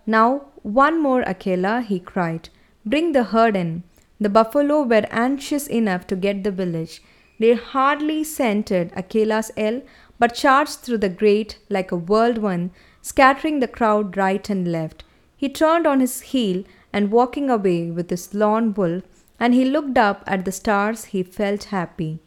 Now, 0.07 0.29
one 0.63 1.03
more 1.03 1.23
Akela, 1.23 1.81
he 1.81 1.99
cried. 1.99 2.49
Bring 2.87 3.11
the 3.11 3.25
herd 3.25 3.57
in. 3.57 3.83
The 4.21 4.29
buffalo 4.29 4.83
were 4.83 5.07
anxious 5.11 5.67
enough 5.67 6.07
to 6.09 6.15
get 6.17 6.45
the 6.45 6.53
village. 6.53 7.03
They 7.41 7.55
hardly 7.55 8.23
scented 8.23 8.93
Akela's 8.95 9.51
yell, 9.57 9.83
but 10.21 10.35
charged 10.35 10.79
through 10.81 10.99
the 10.99 11.09
grate 11.09 11.59
like 11.69 11.91
a 11.91 11.97
whirlwind, 11.97 12.71
scattering 13.03 13.59
the 13.59 13.75
crowd 13.79 14.17
right 14.17 14.49
and 14.49 14.71
left. 14.71 15.03
He 15.37 15.49
turned 15.49 15.89
on 15.89 15.99
his 15.99 16.21
heel 16.21 16.63
and 16.93 17.11
walking 17.11 17.51
away 17.51 17.91
with 17.91 18.11
his 18.11 18.35
lone 18.35 18.75
wolf, 18.75 19.03
and 19.39 19.55
he 19.55 19.65
looked 19.65 19.97
up 19.97 20.23
at 20.27 20.45
the 20.45 20.53
stars, 20.53 21.07
he 21.07 21.23
felt 21.23 21.65
happy. 21.65 22.21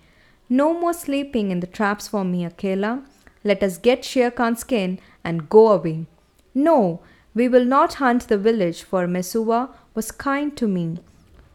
No 0.50 0.74
more 0.80 0.94
sleeping 0.94 1.52
in 1.52 1.60
the 1.60 1.68
traps 1.68 2.08
for 2.08 2.24
me, 2.24 2.46
Akela. 2.46 3.04
Let 3.44 3.64
us 3.64 3.78
get 3.78 4.06
Shere 4.06 4.32
Khan's 4.32 4.60
skin 4.60 5.00
and 5.24 5.50
go 5.50 5.72
away. 5.72 6.06
No, 6.54 7.02
we 7.34 7.48
will 7.48 7.66
not 7.66 7.96
hunt 7.96 8.28
the 8.28 8.38
village, 8.38 8.84
for 8.84 9.08
Messua 9.08 9.70
was 9.96 10.12
kind 10.12 10.56
to 10.58 10.68
me. 10.68 11.00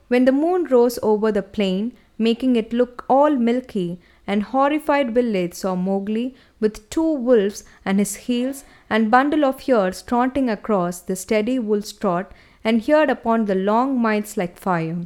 When 0.09 0.25
the 0.25 0.33
moon 0.33 0.65
rose 0.65 0.99
over 1.03 1.31
the 1.31 1.43
plain, 1.43 1.93
making 2.19 2.57
it 2.57 2.73
look 2.73 3.05
all 3.09 3.37
milky, 3.37 4.01
and 4.27 4.43
horrified 4.43 5.15
village 5.15 5.55
saw 5.55 5.75
Mowgli 5.75 6.35
with 6.61 6.91
two 6.91 7.13
wolves 7.13 7.65
at 7.85 7.97
his 7.97 8.17
heels 8.17 8.65
and 8.91 9.11
bundle 9.11 9.45
of 9.45 9.67
ears 9.69 10.03
trotting 10.03 10.51
across 10.51 11.01
the 11.01 11.17
steady 11.17 11.59
wolf's 11.59 11.93
trot 11.93 12.33
and 12.69 12.87
heard 12.87 13.11
upon 13.13 13.45
the 13.45 13.61
long 13.69 13.99
miles 14.07 14.37
like 14.41 14.65
fire. 14.65 14.99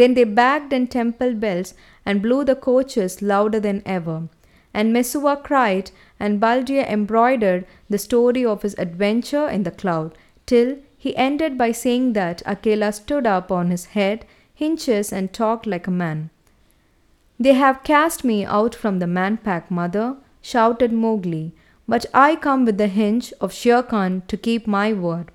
Then 0.00 0.14
they 0.14 0.24
bagged 0.24 0.72
and 0.78 0.90
temple 0.94 1.32
bells 1.44 1.72
and 2.04 2.20
blew 2.24 2.40
the 2.44 2.56
coaches 2.66 3.22
louder 3.22 3.60
than 3.66 3.82
ever. 3.86 4.16
And 4.74 4.92
Messua 4.94 5.36
cried, 5.42 5.90
and 6.20 6.40
Buldeo 6.42 6.82
embroidered 6.82 7.64
the 7.88 8.02
story 8.06 8.44
of 8.44 8.62
his 8.62 8.74
adventure 8.86 9.48
in 9.48 9.62
the 9.62 9.70
cloud, 9.70 10.18
till 10.44 10.76
he 11.04 11.16
ended 11.16 11.56
by 11.56 11.70
saying 11.72 12.12
that 12.12 12.42
Akela 12.44 12.92
stood 12.92 13.26
up 13.26 13.50
on 13.50 13.70
his 13.70 13.86
head, 13.96 14.26
hinges, 14.54 15.12
and 15.12 15.32
talked 15.32 15.66
like 15.66 15.86
a 15.86 15.98
man. 16.02 16.28
They 17.40 17.54
have 17.54 17.84
cast 17.84 18.24
me 18.24 18.44
out 18.44 18.74
from 18.74 18.98
the 18.98 19.06
man 19.06 19.38
pack, 19.38 19.70
mother, 19.70 20.16
shouted 20.42 20.92
Mowgli, 20.92 21.54
but 21.86 22.04
I 22.12 22.36
come 22.36 22.66
with 22.66 22.76
the 22.76 22.88
hinge 22.88 23.32
of 23.40 23.54
Shere 23.54 23.82
Khan 23.82 24.22
to 24.28 24.36
keep 24.36 24.66
my 24.66 24.92
word. 24.92 25.30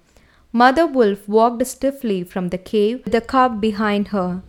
Mother 0.56 0.86
Wolf 0.86 1.28
walked 1.28 1.66
stiffly 1.66 2.24
from 2.24 2.50
the 2.50 2.60
cave 2.60 3.02
with 3.04 3.12
the 3.12 3.22
cub 3.22 3.60
behind 3.60 4.10
her. 4.10 4.44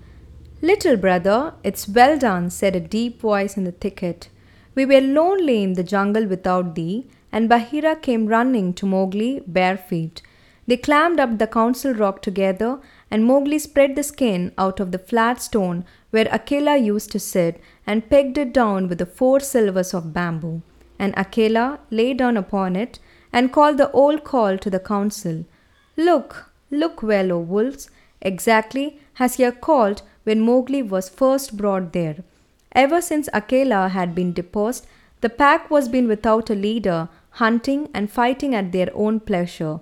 Little 0.61 0.99
brother, 0.99 1.55
it's 1.63 1.89
well 1.89 2.19
done, 2.19 2.51
said 2.51 2.77
a 2.77 2.81
deep 2.81 3.23
voice 3.23 3.57
in 3.57 3.65
the 3.65 3.73
thicket. 3.73 4.29
We 4.75 4.85
were 4.85 5.01
lonely 5.01 5.63
in 5.63 5.73
the 5.73 5.83
jungle 5.83 6.27
without 6.27 6.75
thee, 6.75 7.07
and 7.33 7.49
Bagheera 7.49 7.97
came 7.97 8.27
running 8.27 8.75
to 8.75 8.85
Mowgli 8.85 9.41
bare 9.47 9.79
feet. 9.79 10.21
They 10.67 10.77
climbed 10.77 11.21
up 11.21 11.39
the 11.39 11.47
council 11.47 11.95
rock 11.95 12.21
together, 12.21 12.81
and 13.11 13.25
Mowgli 13.25 13.59
spread 13.59 13.97
the 13.97 14.03
skin 14.03 14.53
out 14.59 14.81
of 14.81 14.93
the 14.93 14.99
flat 14.99 15.41
stone 15.41 15.87
where 16.11 16.29
Akela 16.31 16.77
used 16.77 17.13
to 17.13 17.19
sit 17.19 17.59
and 17.87 18.11
pegged 18.11 18.37
it 18.37 18.53
down 18.53 18.89
with 18.91 18.99
the 18.99 19.07
four 19.07 19.41
silvers 19.41 19.95
of 19.95 20.13
bamboo. 20.13 20.61
And 20.99 21.15
Akela 21.17 21.81
lay 21.91 22.13
down 22.13 22.37
upon 22.37 22.77
it 22.77 22.99
and 23.33 23.55
called 23.55 23.79
the 23.79 23.91
old 23.93 24.23
call 24.23 24.59
to 24.59 24.69
the 24.69 24.81
council. 24.81 25.47
Look, 25.97 26.51
look 26.71 27.03
well, 27.03 27.33
O 27.33 27.39
wolves, 27.39 27.91
exactly 28.21 29.01
as 29.19 29.39
ye 29.39 29.51
called 29.51 30.03
when 30.25 30.41
Mowgli 30.41 30.83
was 30.83 31.09
first 31.09 31.57
brought 31.57 31.93
there. 31.93 32.17
Ever 32.73 33.01
since 33.01 33.29
Akela 33.33 33.89
had 33.89 34.15
been 34.15 34.33
deposed, 34.33 34.87
the 35.21 35.29
pack 35.29 35.71
was 35.71 35.89
been 35.89 36.09
without 36.09 36.51
a 36.51 36.55
leader, 36.55 37.09
hunting 37.31 37.89
and 37.95 38.11
fighting 38.11 38.55
at 38.55 38.73
their 38.73 38.89
own 38.95 39.21
pleasure. 39.21 39.79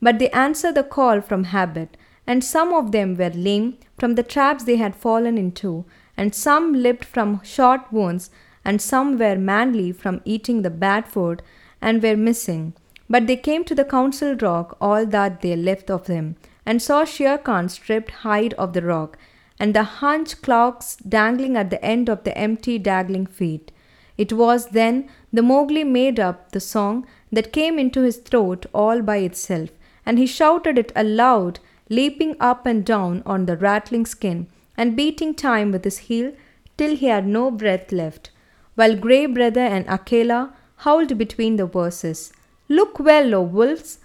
But 0.00 0.18
they 0.18 0.30
answered 0.30 0.76
the 0.76 0.84
call 0.84 1.20
from 1.20 1.44
habit, 1.44 1.96
and 2.26 2.44
some 2.44 2.72
of 2.72 2.92
them 2.92 3.16
were 3.16 3.30
lame 3.30 3.78
from 3.98 4.14
the 4.14 4.22
traps 4.22 4.64
they 4.64 4.76
had 4.76 4.94
fallen 4.94 5.36
into, 5.36 5.84
and 6.16 6.34
some 6.34 6.72
limped 6.72 7.04
from 7.04 7.42
short 7.42 7.92
wounds, 7.92 8.30
and 8.64 8.80
some 8.80 9.18
were 9.18 9.36
manly 9.36 9.92
from 9.92 10.20
eating 10.24 10.62
the 10.62 10.70
bad 10.70 11.08
food, 11.08 11.42
and 11.80 12.02
were 12.02 12.16
missing. 12.16 12.72
But 13.08 13.26
they 13.26 13.36
came 13.36 13.64
to 13.64 13.74
the 13.74 13.84
council 13.84 14.34
rock, 14.36 14.76
all 14.80 15.06
that 15.06 15.40
they 15.40 15.54
left 15.54 15.90
of 15.90 16.06
them, 16.06 16.36
and 16.64 16.82
saw 16.82 17.04
Shere 17.04 17.38
Khan 17.38 17.68
stripped 17.68 18.10
hide 18.10 18.54
of 18.54 18.72
the 18.72 18.82
rock, 18.82 19.16
and 19.60 19.74
the 19.74 19.84
hunch 19.84 20.42
clogs 20.42 20.96
dangling 20.96 21.56
at 21.56 21.70
the 21.70 21.82
end 21.84 22.08
of 22.08 22.24
the 22.24 22.36
empty 22.36 22.78
dangling 22.78 23.26
feet. 23.26 23.70
It 24.18 24.32
was 24.32 24.68
then 24.68 25.08
the 25.32 25.42
Mowgli 25.42 25.84
made 25.84 26.18
up 26.18 26.52
the 26.52 26.60
song 26.60 27.06
that 27.30 27.52
came 27.52 27.78
into 27.78 28.02
his 28.02 28.16
throat 28.16 28.66
all 28.72 29.02
by 29.02 29.18
itself, 29.18 29.70
and 30.04 30.18
he 30.18 30.26
shouted 30.26 30.78
it 30.78 30.92
aloud 30.96 31.60
leaping 31.88 32.36
up 32.40 32.66
and 32.66 32.84
down 32.84 33.22
on 33.24 33.46
the 33.46 33.56
rattling 33.56 34.06
skin 34.06 34.48
and 34.76 34.96
beating 34.96 35.34
time 35.34 35.70
with 35.70 35.84
his 35.84 35.98
heel 35.98 36.32
till 36.76 36.96
he 36.96 37.06
had 37.06 37.26
no 37.26 37.50
breath 37.50 37.92
left, 37.92 38.30
while 38.74 38.96
Grey 38.96 39.26
Brother 39.26 39.60
and 39.60 39.86
Akela 39.88 40.54
howled 40.78 41.16
between 41.16 41.56
the 41.56 41.66
verses. 41.66 42.32
Look 42.68 42.98
well, 42.98 43.34
O 43.34 43.42
wolves! 43.42 43.98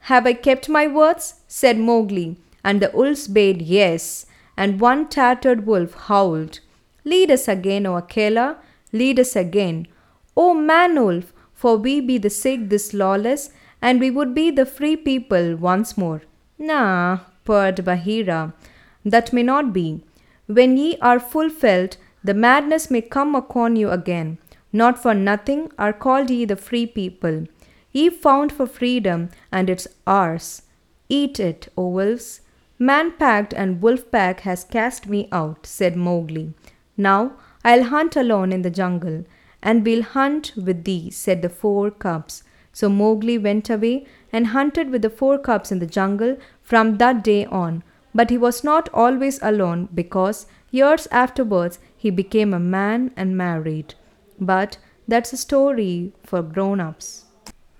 Have 0.00 0.26
I 0.26 0.32
kept 0.32 0.68
my 0.68 0.86
words? 0.86 1.40
said 1.46 1.78
Mowgli, 1.78 2.36
and 2.64 2.80
the 2.80 2.90
wolves 2.92 3.28
bade 3.28 3.62
yes, 3.62 4.26
and 4.56 4.80
one 4.80 5.08
tattered 5.08 5.66
wolf 5.66 5.94
howled. 5.94 6.60
Lead 7.04 7.30
us 7.30 7.46
again, 7.48 7.86
O 7.86 7.96
Akela, 7.96 8.56
lead 8.92 9.20
us 9.20 9.36
again. 9.36 9.86
O 10.36 10.54
man 10.54 10.94
wolf, 11.02 11.32
for 11.52 11.76
we 11.76 12.00
be 12.00 12.18
the 12.18 12.30
sick 12.30 12.68
this 12.68 12.92
lawless, 12.92 13.50
and 13.80 14.00
we 14.00 14.10
would 14.10 14.34
be 14.34 14.50
the 14.50 14.66
free 14.66 14.96
people 14.96 15.56
once 15.56 15.96
more. 15.96 16.22
Nah, 16.58 17.20
purred 17.44 17.84
Bagheera, 17.84 18.52
that 19.04 19.32
may 19.32 19.42
not 19.42 19.72
be. 19.72 20.02
When 20.46 20.76
ye 20.76 20.96
are 21.00 21.20
felt, 21.20 21.96
the 22.24 22.34
madness 22.34 22.90
may 22.90 23.02
come 23.02 23.34
upon 23.34 23.76
you 23.76 23.90
again. 23.90 24.38
Not 24.72 25.00
for 25.02 25.14
nothing 25.14 25.70
are 25.78 25.92
called 25.92 26.30
ye 26.30 26.44
the 26.44 26.56
free 26.56 26.86
people. 26.86 27.46
Ye 27.98 28.10
found 28.10 28.52
for 28.52 28.66
freedom, 28.66 29.30
and 29.50 29.68
it's 29.68 29.88
ours. 30.06 30.62
Eat 31.08 31.40
it, 31.40 31.66
O 31.76 31.88
wolves. 31.88 32.42
Man 32.78 33.10
packed 33.22 33.52
and 33.52 33.82
wolf 33.82 34.08
pack 34.12 34.42
has 34.42 34.62
cast 34.62 35.08
me 35.08 35.28
out, 35.32 35.66
said 35.66 35.96
Mowgli. 35.96 36.54
Now 36.96 37.32
I'll 37.64 37.82
hunt 37.94 38.14
alone 38.14 38.52
in 38.52 38.62
the 38.62 38.70
jungle, 38.70 39.24
and 39.60 39.84
we'll 39.84 40.04
hunt 40.04 40.52
with 40.56 40.84
thee, 40.84 41.10
said 41.10 41.42
the 41.42 41.48
four 41.48 41.90
cubs. 41.90 42.44
So 42.72 42.88
Mowgli 42.88 43.36
went 43.36 43.68
away 43.68 44.06
and 44.32 44.48
hunted 44.48 44.90
with 44.90 45.02
the 45.02 45.10
four 45.10 45.36
cubs 45.36 45.72
in 45.72 45.80
the 45.80 45.94
jungle 45.98 46.36
from 46.62 46.98
that 46.98 47.24
day 47.24 47.46
on. 47.46 47.82
But 48.14 48.30
he 48.30 48.38
was 48.38 48.62
not 48.62 48.88
always 48.94 49.42
alone 49.42 49.88
because 49.92 50.46
years 50.70 51.08
afterwards 51.10 51.80
he 51.96 52.10
became 52.10 52.54
a 52.54 52.60
man 52.60 53.10
and 53.16 53.36
married. 53.36 53.96
But 54.38 54.78
that's 55.08 55.32
a 55.32 55.36
story 55.48 56.12
for 56.22 56.42
grown 56.42 56.78
ups. 56.78 57.24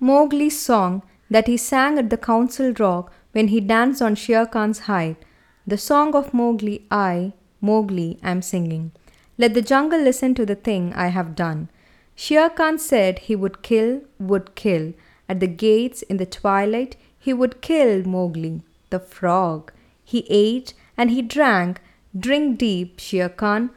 Mowgli's 0.01 0.59
song 0.59 1.03
that 1.31 1.47
he 1.47 1.57
sang 1.57 1.99
at 1.99 2.11
the 2.11 2.17
council 2.17 2.73
rock 2.79 3.13
when 3.33 3.49
he 3.49 3.61
danced 3.61 4.01
on 4.01 4.15
Shere 4.15 4.47
Khan's 4.47 4.81
hide. 4.81 5.17
The 5.67 5.77
song 5.77 6.15
of 6.15 6.33
Mowgli, 6.33 6.87
I, 6.91 7.33
Mowgli, 7.61 8.19
am 8.23 8.41
singing. 8.43 8.93
Let 9.37 9.55
the 9.55 9.63
jungle 9.63 10.01
listen 10.01 10.35
to 10.35 10.47
the 10.47 10.55
thing 10.55 10.93
I 10.95 11.09
have 11.09 11.35
done. 11.35 11.69
Shere 12.15 12.49
Khan 12.49 12.79
said 12.79 13.19
he 13.21 13.37
would 13.37 13.63
kill, 13.63 14.01
would 14.19 14.55
kill. 14.55 14.93
At 15.29 15.41
the 15.41 15.47
gates 15.47 16.03
in 16.03 16.17
the 16.17 16.27
twilight, 16.27 16.97
he 17.19 17.33
would 17.33 17.61
kill 17.61 18.05
Mowgli, 18.05 18.63
the 18.91 18.99
frog. 18.99 19.73
He 20.05 20.27
ate 20.31 20.75
and 20.97 21.11
he 21.11 21.23
drank. 21.23 21.81
Drink 22.19 22.59
deep, 22.59 22.99
Shere 22.99 23.29
Khan. 23.29 23.71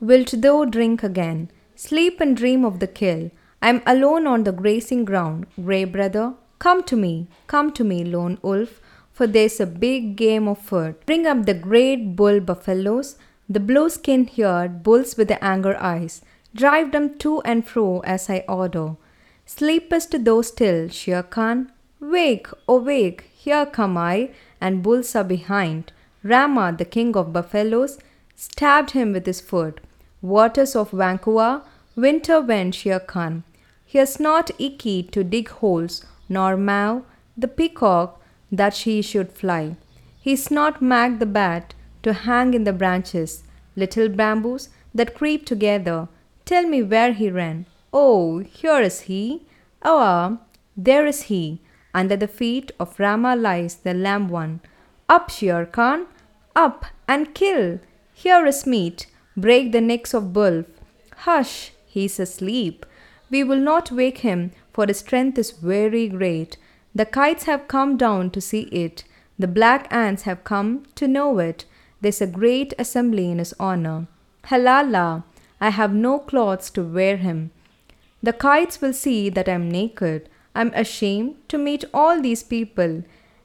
Wilt 0.00 0.34
thou 0.40 0.64
drink 0.64 1.02
again? 1.02 1.50
Sleep 1.74 2.20
and 2.20 2.36
dream 2.36 2.64
of 2.64 2.80
the 2.80 2.86
kill. 2.86 3.30
I 3.66 3.70
am 3.70 3.82
alone 3.84 4.28
on 4.28 4.44
the 4.44 4.52
grazing 4.52 5.04
ground, 5.04 5.46
Grey 5.60 5.82
Brother. 5.82 6.34
Come 6.60 6.84
to 6.84 6.94
me, 6.94 7.26
come 7.48 7.72
to 7.72 7.82
me, 7.82 8.04
lone 8.04 8.38
wolf, 8.40 8.80
for 9.12 9.26
there's 9.26 9.58
a 9.58 9.66
big 9.66 10.14
game 10.14 10.46
of 10.46 10.58
food. 10.58 11.04
Bring 11.04 11.26
up 11.26 11.46
the 11.46 11.54
great 11.54 12.14
bull 12.14 12.38
buffaloes, 12.38 13.16
the 13.48 13.58
blue 13.58 13.90
skinned 13.90 14.30
haired 14.30 14.84
bulls 14.84 15.16
with 15.16 15.26
the 15.26 15.42
anger 15.42 15.76
eyes. 15.80 16.22
Drive 16.54 16.92
them 16.92 17.18
to 17.18 17.40
and 17.40 17.66
fro 17.66 17.98
as 18.04 18.30
I 18.30 18.44
order. 18.48 18.94
Sleepest 19.46 20.24
thou 20.24 20.42
still, 20.42 20.88
Shere 20.88 21.24
Khan? 21.24 21.72
Wake, 21.98 22.46
awake, 22.68 23.22
here 23.34 23.66
come 23.66 23.96
I, 23.96 24.30
and 24.60 24.80
bulls 24.80 25.16
are 25.16 25.24
behind. 25.24 25.90
Rama, 26.22 26.72
the 26.78 26.84
king 26.84 27.16
of 27.16 27.32
buffaloes, 27.32 27.98
stabbed 28.36 28.92
him 28.92 29.12
with 29.12 29.26
his 29.26 29.40
foot. 29.40 29.80
Waters 30.22 30.76
of 30.76 30.92
Waingunga, 30.92 31.62
winter 31.96 32.40
went 32.40 32.76
Shere 32.76 33.00
Khan. 33.00 33.42
He 33.96 34.00
has 34.00 34.20
not 34.20 34.50
Ikki 34.58 35.04
to 35.04 35.24
dig 35.24 35.48
holes, 35.48 36.04
nor 36.28 36.54
Mao, 36.54 37.04
the 37.34 37.48
peacock, 37.48 38.20
that 38.52 38.74
she 38.74 39.00
should 39.00 39.32
fly. 39.32 39.76
He 40.20 40.32
is 40.34 40.50
not 40.50 40.82
Mang 40.82 41.18
the 41.18 41.24
bat 41.24 41.72
to 42.02 42.12
hang 42.12 42.52
in 42.52 42.64
the 42.64 42.74
branches, 42.74 43.44
little 43.74 44.10
bamboos 44.10 44.68
that 44.94 45.14
creep 45.14 45.46
together, 45.46 46.08
Tell 46.44 46.64
me 46.64 46.82
where 46.82 47.14
he 47.14 47.30
ran. 47.30 47.64
Oh, 47.90 48.40
here 48.40 48.82
is 48.82 49.00
he. 49.08 49.46
Ah, 49.82 50.40
there 50.76 51.06
is 51.06 51.22
he. 51.30 51.62
Under 51.94 52.16
the 52.16 52.28
feet 52.28 52.72
of 52.78 53.00
Rama 53.00 53.34
lies 53.34 53.76
the 53.76 53.94
lamb 53.94 54.28
one. 54.28 54.60
Up, 55.08 55.30
Shere 55.30 55.64
Khan, 55.64 56.06
up 56.54 56.84
and 57.08 57.34
kill. 57.34 57.80
Here 58.12 58.44
is 58.44 58.66
meat. 58.66 59.06
Break 59.38 59.72
the 59.72 59.80
necks 59.80 60.12
of 60.12 60.36
wolf. 60.36 60.66
Hush, 61.24 61.72
he 61.86 62.04
is 62.04 62.20
asleep. 62.20 62.84
We 63.30 63.42
will 63.42 63.60
not 63.60 63.90
wake 63.90 64.18
him, 64.18 64.52
for 64.72 64.86
his 64.86 64.98
strength 65.00 65.38
is 65.38 65.50
very 65.50 66.08
great. 66.08 66.56
The 66.94 67.06
kites 67.06 67.44
have 67.44 67.68
come 67.68 67.96
down 67.96 68.30
to 68.30 68.40
see 68.40 68.62
it. 68.72 69.04
The 69.38 69.48
black 69.48 69.86
ants 69.90 70.22
have 70.22 70.44
come 70.44 70.84
to 70.94 71.08
know 71.08 71.38
it. 71.38 71.64
There's 72.00 72.20
a 72.20 72.26
great 72.26 72.72
assembly 72.78 73.30
in 73.30 73.38
his 73.38 73.54
honor. 73.58 74.06
Halala! 74.44 75.24
I 75.60 75.70
have 75.70 75.92
no 75.92 76.18
clothes 76.18 76.70
to 76.70 76.82
wear 76.82 77.16
him. 77.16 77.50
The 78.22 78.32
kites 78.32 78.80
will 78.80 78.92
see 78.92 79.28
that 79.30 79.48
I 79.48 79.52
am 79.52 79.70
naked. 79.70 80.28
I 80.54 80.60
am 80.60 80.72
ashamed 80.74 81.36
to 81.48 81.58
meet 81.58 81.84
all 81.92 82.20
these 82.20 82.42
people. 82.42 83.02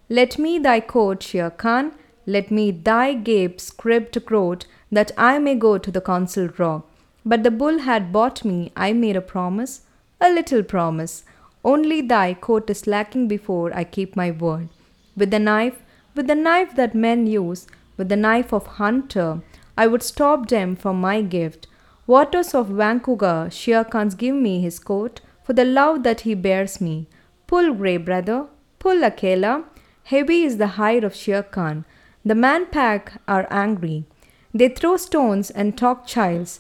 Let 0.10 0.38
me 0.38 0.60
thy 0.60 0.80
coat, 0.82 1.24
Shere 1.24 1.50
Khan. 1.50 1.94
Let 2.26 2.52
me 2.52 2.72
thy 2.72 3.14
gape 3.14 3.60
scribbed 3.60 4.26
coat, 4.26 4.66
that 4.92 5.12
I 5.18 5.40
may 5.40 5.56
go 5.56 5.78
to 5.78 5.92
the 5.92 6.02
council 6.02 6.50
rock. 6.58 6.88
But 7.26 7.44
the 7.44 7.52
bull 7.52 7.80
had 7.80 8.12
bought 8.12 8.44
me, 8.44 8.72
I 8.76 8.94
made 8.94 9.16
a 9.16 9.22
promise, 9.22 9.82
a 10.20 10.32
little 10.32 10.64
promise. 10.64 11.24
Only 11.64 12.02
thy 12.02 12.34
coat 12.34 12.70
is 12.70 12.88
lacking 12.88 13.28
before 13.28 13.72
I 13.76 13.84
keep 13.84 14.16
my 14.16 14.32
word. 14.32 14.70
With 15.16 15.30
the 15.32 15.40
knife, 15.40 15.84
with 16.16 16.28
the 16.28 16.36
knife 16.36 16.76
that 16.76 16.96
men 16.96 17.28
use, 17.28 17.68
with 17.98 18.10
the 18.10 18.16
knife 18.16 18.52
of 18.52 18.66
hunter, 18.66 19.42
I 19.78 19.88
would 19.88 20.04
stop 20.04 20.50
them 20.50 20.76
from 20.76 21.00
my 21.00 21.22
gift. 21.22 21.68
Waters 22.08 22.56
of 22.56 22.70
Waingunga, 22.70 23.52
Shere 23.52 23.84
Khan's 23.84 24.16
give 24.16 24.36
me 24.36 24.60
his 24.62 24.80
coat 24.80 25.22
for 25.44 25.54
the 25.54 25.66
love 25.66 26.04
that 26.04 26.22
he 26.22 26.34
bears 26.34 26.82
me. 26.82 27.08
Pull, 27.46 27.74
grey 27.76 27.98
brother, 27.98 28.48
pull, 28.80 29.04
Akela. 29.04 29.66
Heavy 30.06 30.44
is 30.44 30.58
the 30.58 30.68
hide 30.80 31.04
of 31.04 31.16
Shere 31.16 31.44
Khan. 31.44 31.86
The 32.26 32.36
man 32.36 32.66
pack 32.66 33.22
are 33.28 33.48
angry. 33.52 34.06
They 34.54 34.70
throw 34.70 34.98
stones 34.98 35.52
and 35.52 35.78
talk 35.78 36.08
chiles. 36.08 36.60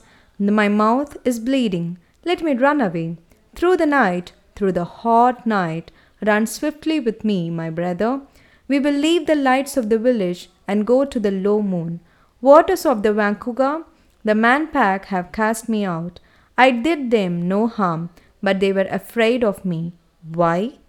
My 0.49 0.67
mouth 0.67 1.17
is 1.23 1.39
bleeding. 1.39 1.99
Let 2.25 2.41
me 2.41 2.55
run 2.55 2.81
away. 2.81 3.17
Through 3.53 3.77
the 3.77 3.85
night, 3.85 4.31
through 4.55 4.71
the 4.71 4.85
hot 4.85 5.45
night, 5.45 5.91
run 6.25 6.47
swiftly 6.47 6.99
with 6.99 7.23
me, 7.23 7.51
my 7.51 7.69
brother. 7.69 8.21
We 8.67 8.79
will 8.79 8.95
leave 8.95 9.27
the 9.27 9.35
lights 9.35 9.77
of 9.77 9.89
the 9.89 9.99
village 9.99 10.49
and 10.67 10.87
go 10.87 11.05
to 11.05 11.19
the 11.19 11.29
low 11.29 11.61
moon. 11.61 11.99
Waters 12.41 12.87
of 12.87 13.03
the 13.03 13.09
Waingunga, 13.09 13.85
the 14.23 14.33
man 14.33 14.65
pack 14.69 15.05
have 15.05 15.31
cast 15.31 15.69
me 15.69 15.85
out. 15.85 16.19
I 16.57 16.71
did 16.71 17.11
them 17.11 17.47
no 17.47 17.67
harm, 17.67 18.09
but 18.41 18.59
they 18.59 18.73
were 18.73 18.87
afraid 18.89 19.43
of 19.43 19.63
me. 19.63 19.93
Why? 20.33 20.79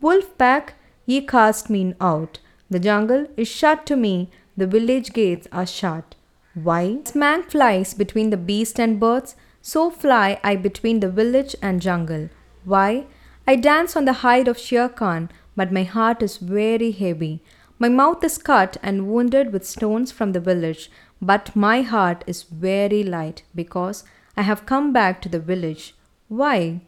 Wolf 0.00 0.36
pack, 0.36 0.74
ye 1.04 1.20
cast 1.20 1.70
me 1.70 1.94
out. 2.00 2.40
The 2.68 2.80
jungle 2.80 3.28
is 3.36 3.46
shut 3.46 3.86
to 3.86 3.94
me, 3.94 4.30
the 4.56 4.66
village 4.66 5.12
gates 5.12 5.46
are 5.52 5.66
shut. 5.66 6.15
Why? 6.62 7.00
As 7.04 7.14
man 7.14 7.42
flies 7.42 7.92
between 7.92 8.30
the 8.30 8.38
beast 8.38 8.80
and 8.80 8.98
birds, 8.98 9.36
so 9.60 9.90
fly 9.90 10.40
I 10.42 10.56
between 10.56 11.00
the 11.00 11.10
village 11.10 11.54
and 11.60 11.82
jungle. 11.82 12.30
Why? 12.64 13.04
I 13.46 13.56
dance 13.56 13.94
on 13.94 14.06
the 14.06 14.14
hide 14.24 14.48
of 14.48 14.58
Shere 14.58 14.88
Khan, 14.88 15.28
but 15.54 15.70
my 15.70 15.82
heart 15.82 16.22
is 16.22 16.38
very 16.38 16.92
heavy. 16.92 17.42
My 17.78 17.90
mouth 17.90 18.24
is 18.24 18.38
cut 18.38 18.78
and 18.82 19.06
wounded 19.06 19.52
with 19.52 19.66
stones 19.66 20.10
from 20.10 20.32
the 20.32 20.40
village, 20.40 20.90
but 21.20 21.54
my 21.54 21.82
heart 21.82 22.24
is 22.26 22.44
very 22.44 23.02
light 23.02 23.42
because 23.54 24.02
I 24.34 24.40
have 24.40 24.64
come 24.64 24.94
back 24.94 25.20
to 25.22 25.28
the 25.28 25.40
village. 25.40 25.94
Why? 26.28 26.80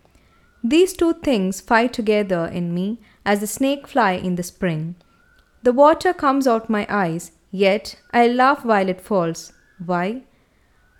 These 0.64 0.94
two 0.94 1.12
things 1.12 1.60
fight 1.60 1.92
together 1.92 2.46
in 2.46 2.72
me 2.72 3.00
as 3.26 3.40
the 3.40 3.46
snake 3.46 3.86
fly 3.86 4.12
in 4.12 4.36
the 4.36 4.42
spring. 4.42 4.94
The 5.62 5.74
water 5.74 6.14
comes 6.14 6.46
out 6.46 6.70
my 6.70 6.86
eyes, 6.88 7.32
yet 7.50 7.96
I 8.14 8.28
laugh 8.28 8.64
while 8.64 8.88
it 8.88 9.02
falls. 9.02 9.52
Why? 9.84 10.22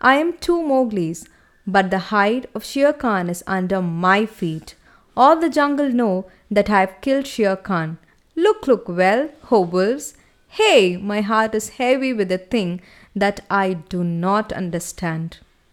I 0.01 0.17
am 0.17 0.39
two 0.39 0.63
Mowglis, 0.63 1.27
but 1.67 1.91
the 1.91 1.99
hide 1.99 2.47
of 2.55 2.65
Shere 2.65 2.93
Khan 2.93 3.29
is 3.29 3.43
under 3.47 3.83
my 3.83 4.27
feet. 4.27 4.75
All 5.17 5.39
the 5.39 5.51
jungle 5.51 5.89
know 5.91 6.27
that 6.51 6.71
I 6.71 6.81
have 6.81 7.01
killed 7.01 7.27
Shere 7.27 7.57
Khan. 7.57 7.99
Look, 8.37 8.67
look 8.67 8.89
well, 8.89 9.31
ho 9.45 9.61
wolves. 9.61 10.15
Hey, 10.49 10.97
my 10.97 11.21
heart 11.21 11.55
is 11.55 11.71
heavy 11.71 12.13
with 12.13 12.31
a 12.31 12.39
thing 12.39 12.81
that 13.15 13.41
I 13.51 13.75
do 13.75 14.05
not 14.05 14.53
understand. 14.53 15.39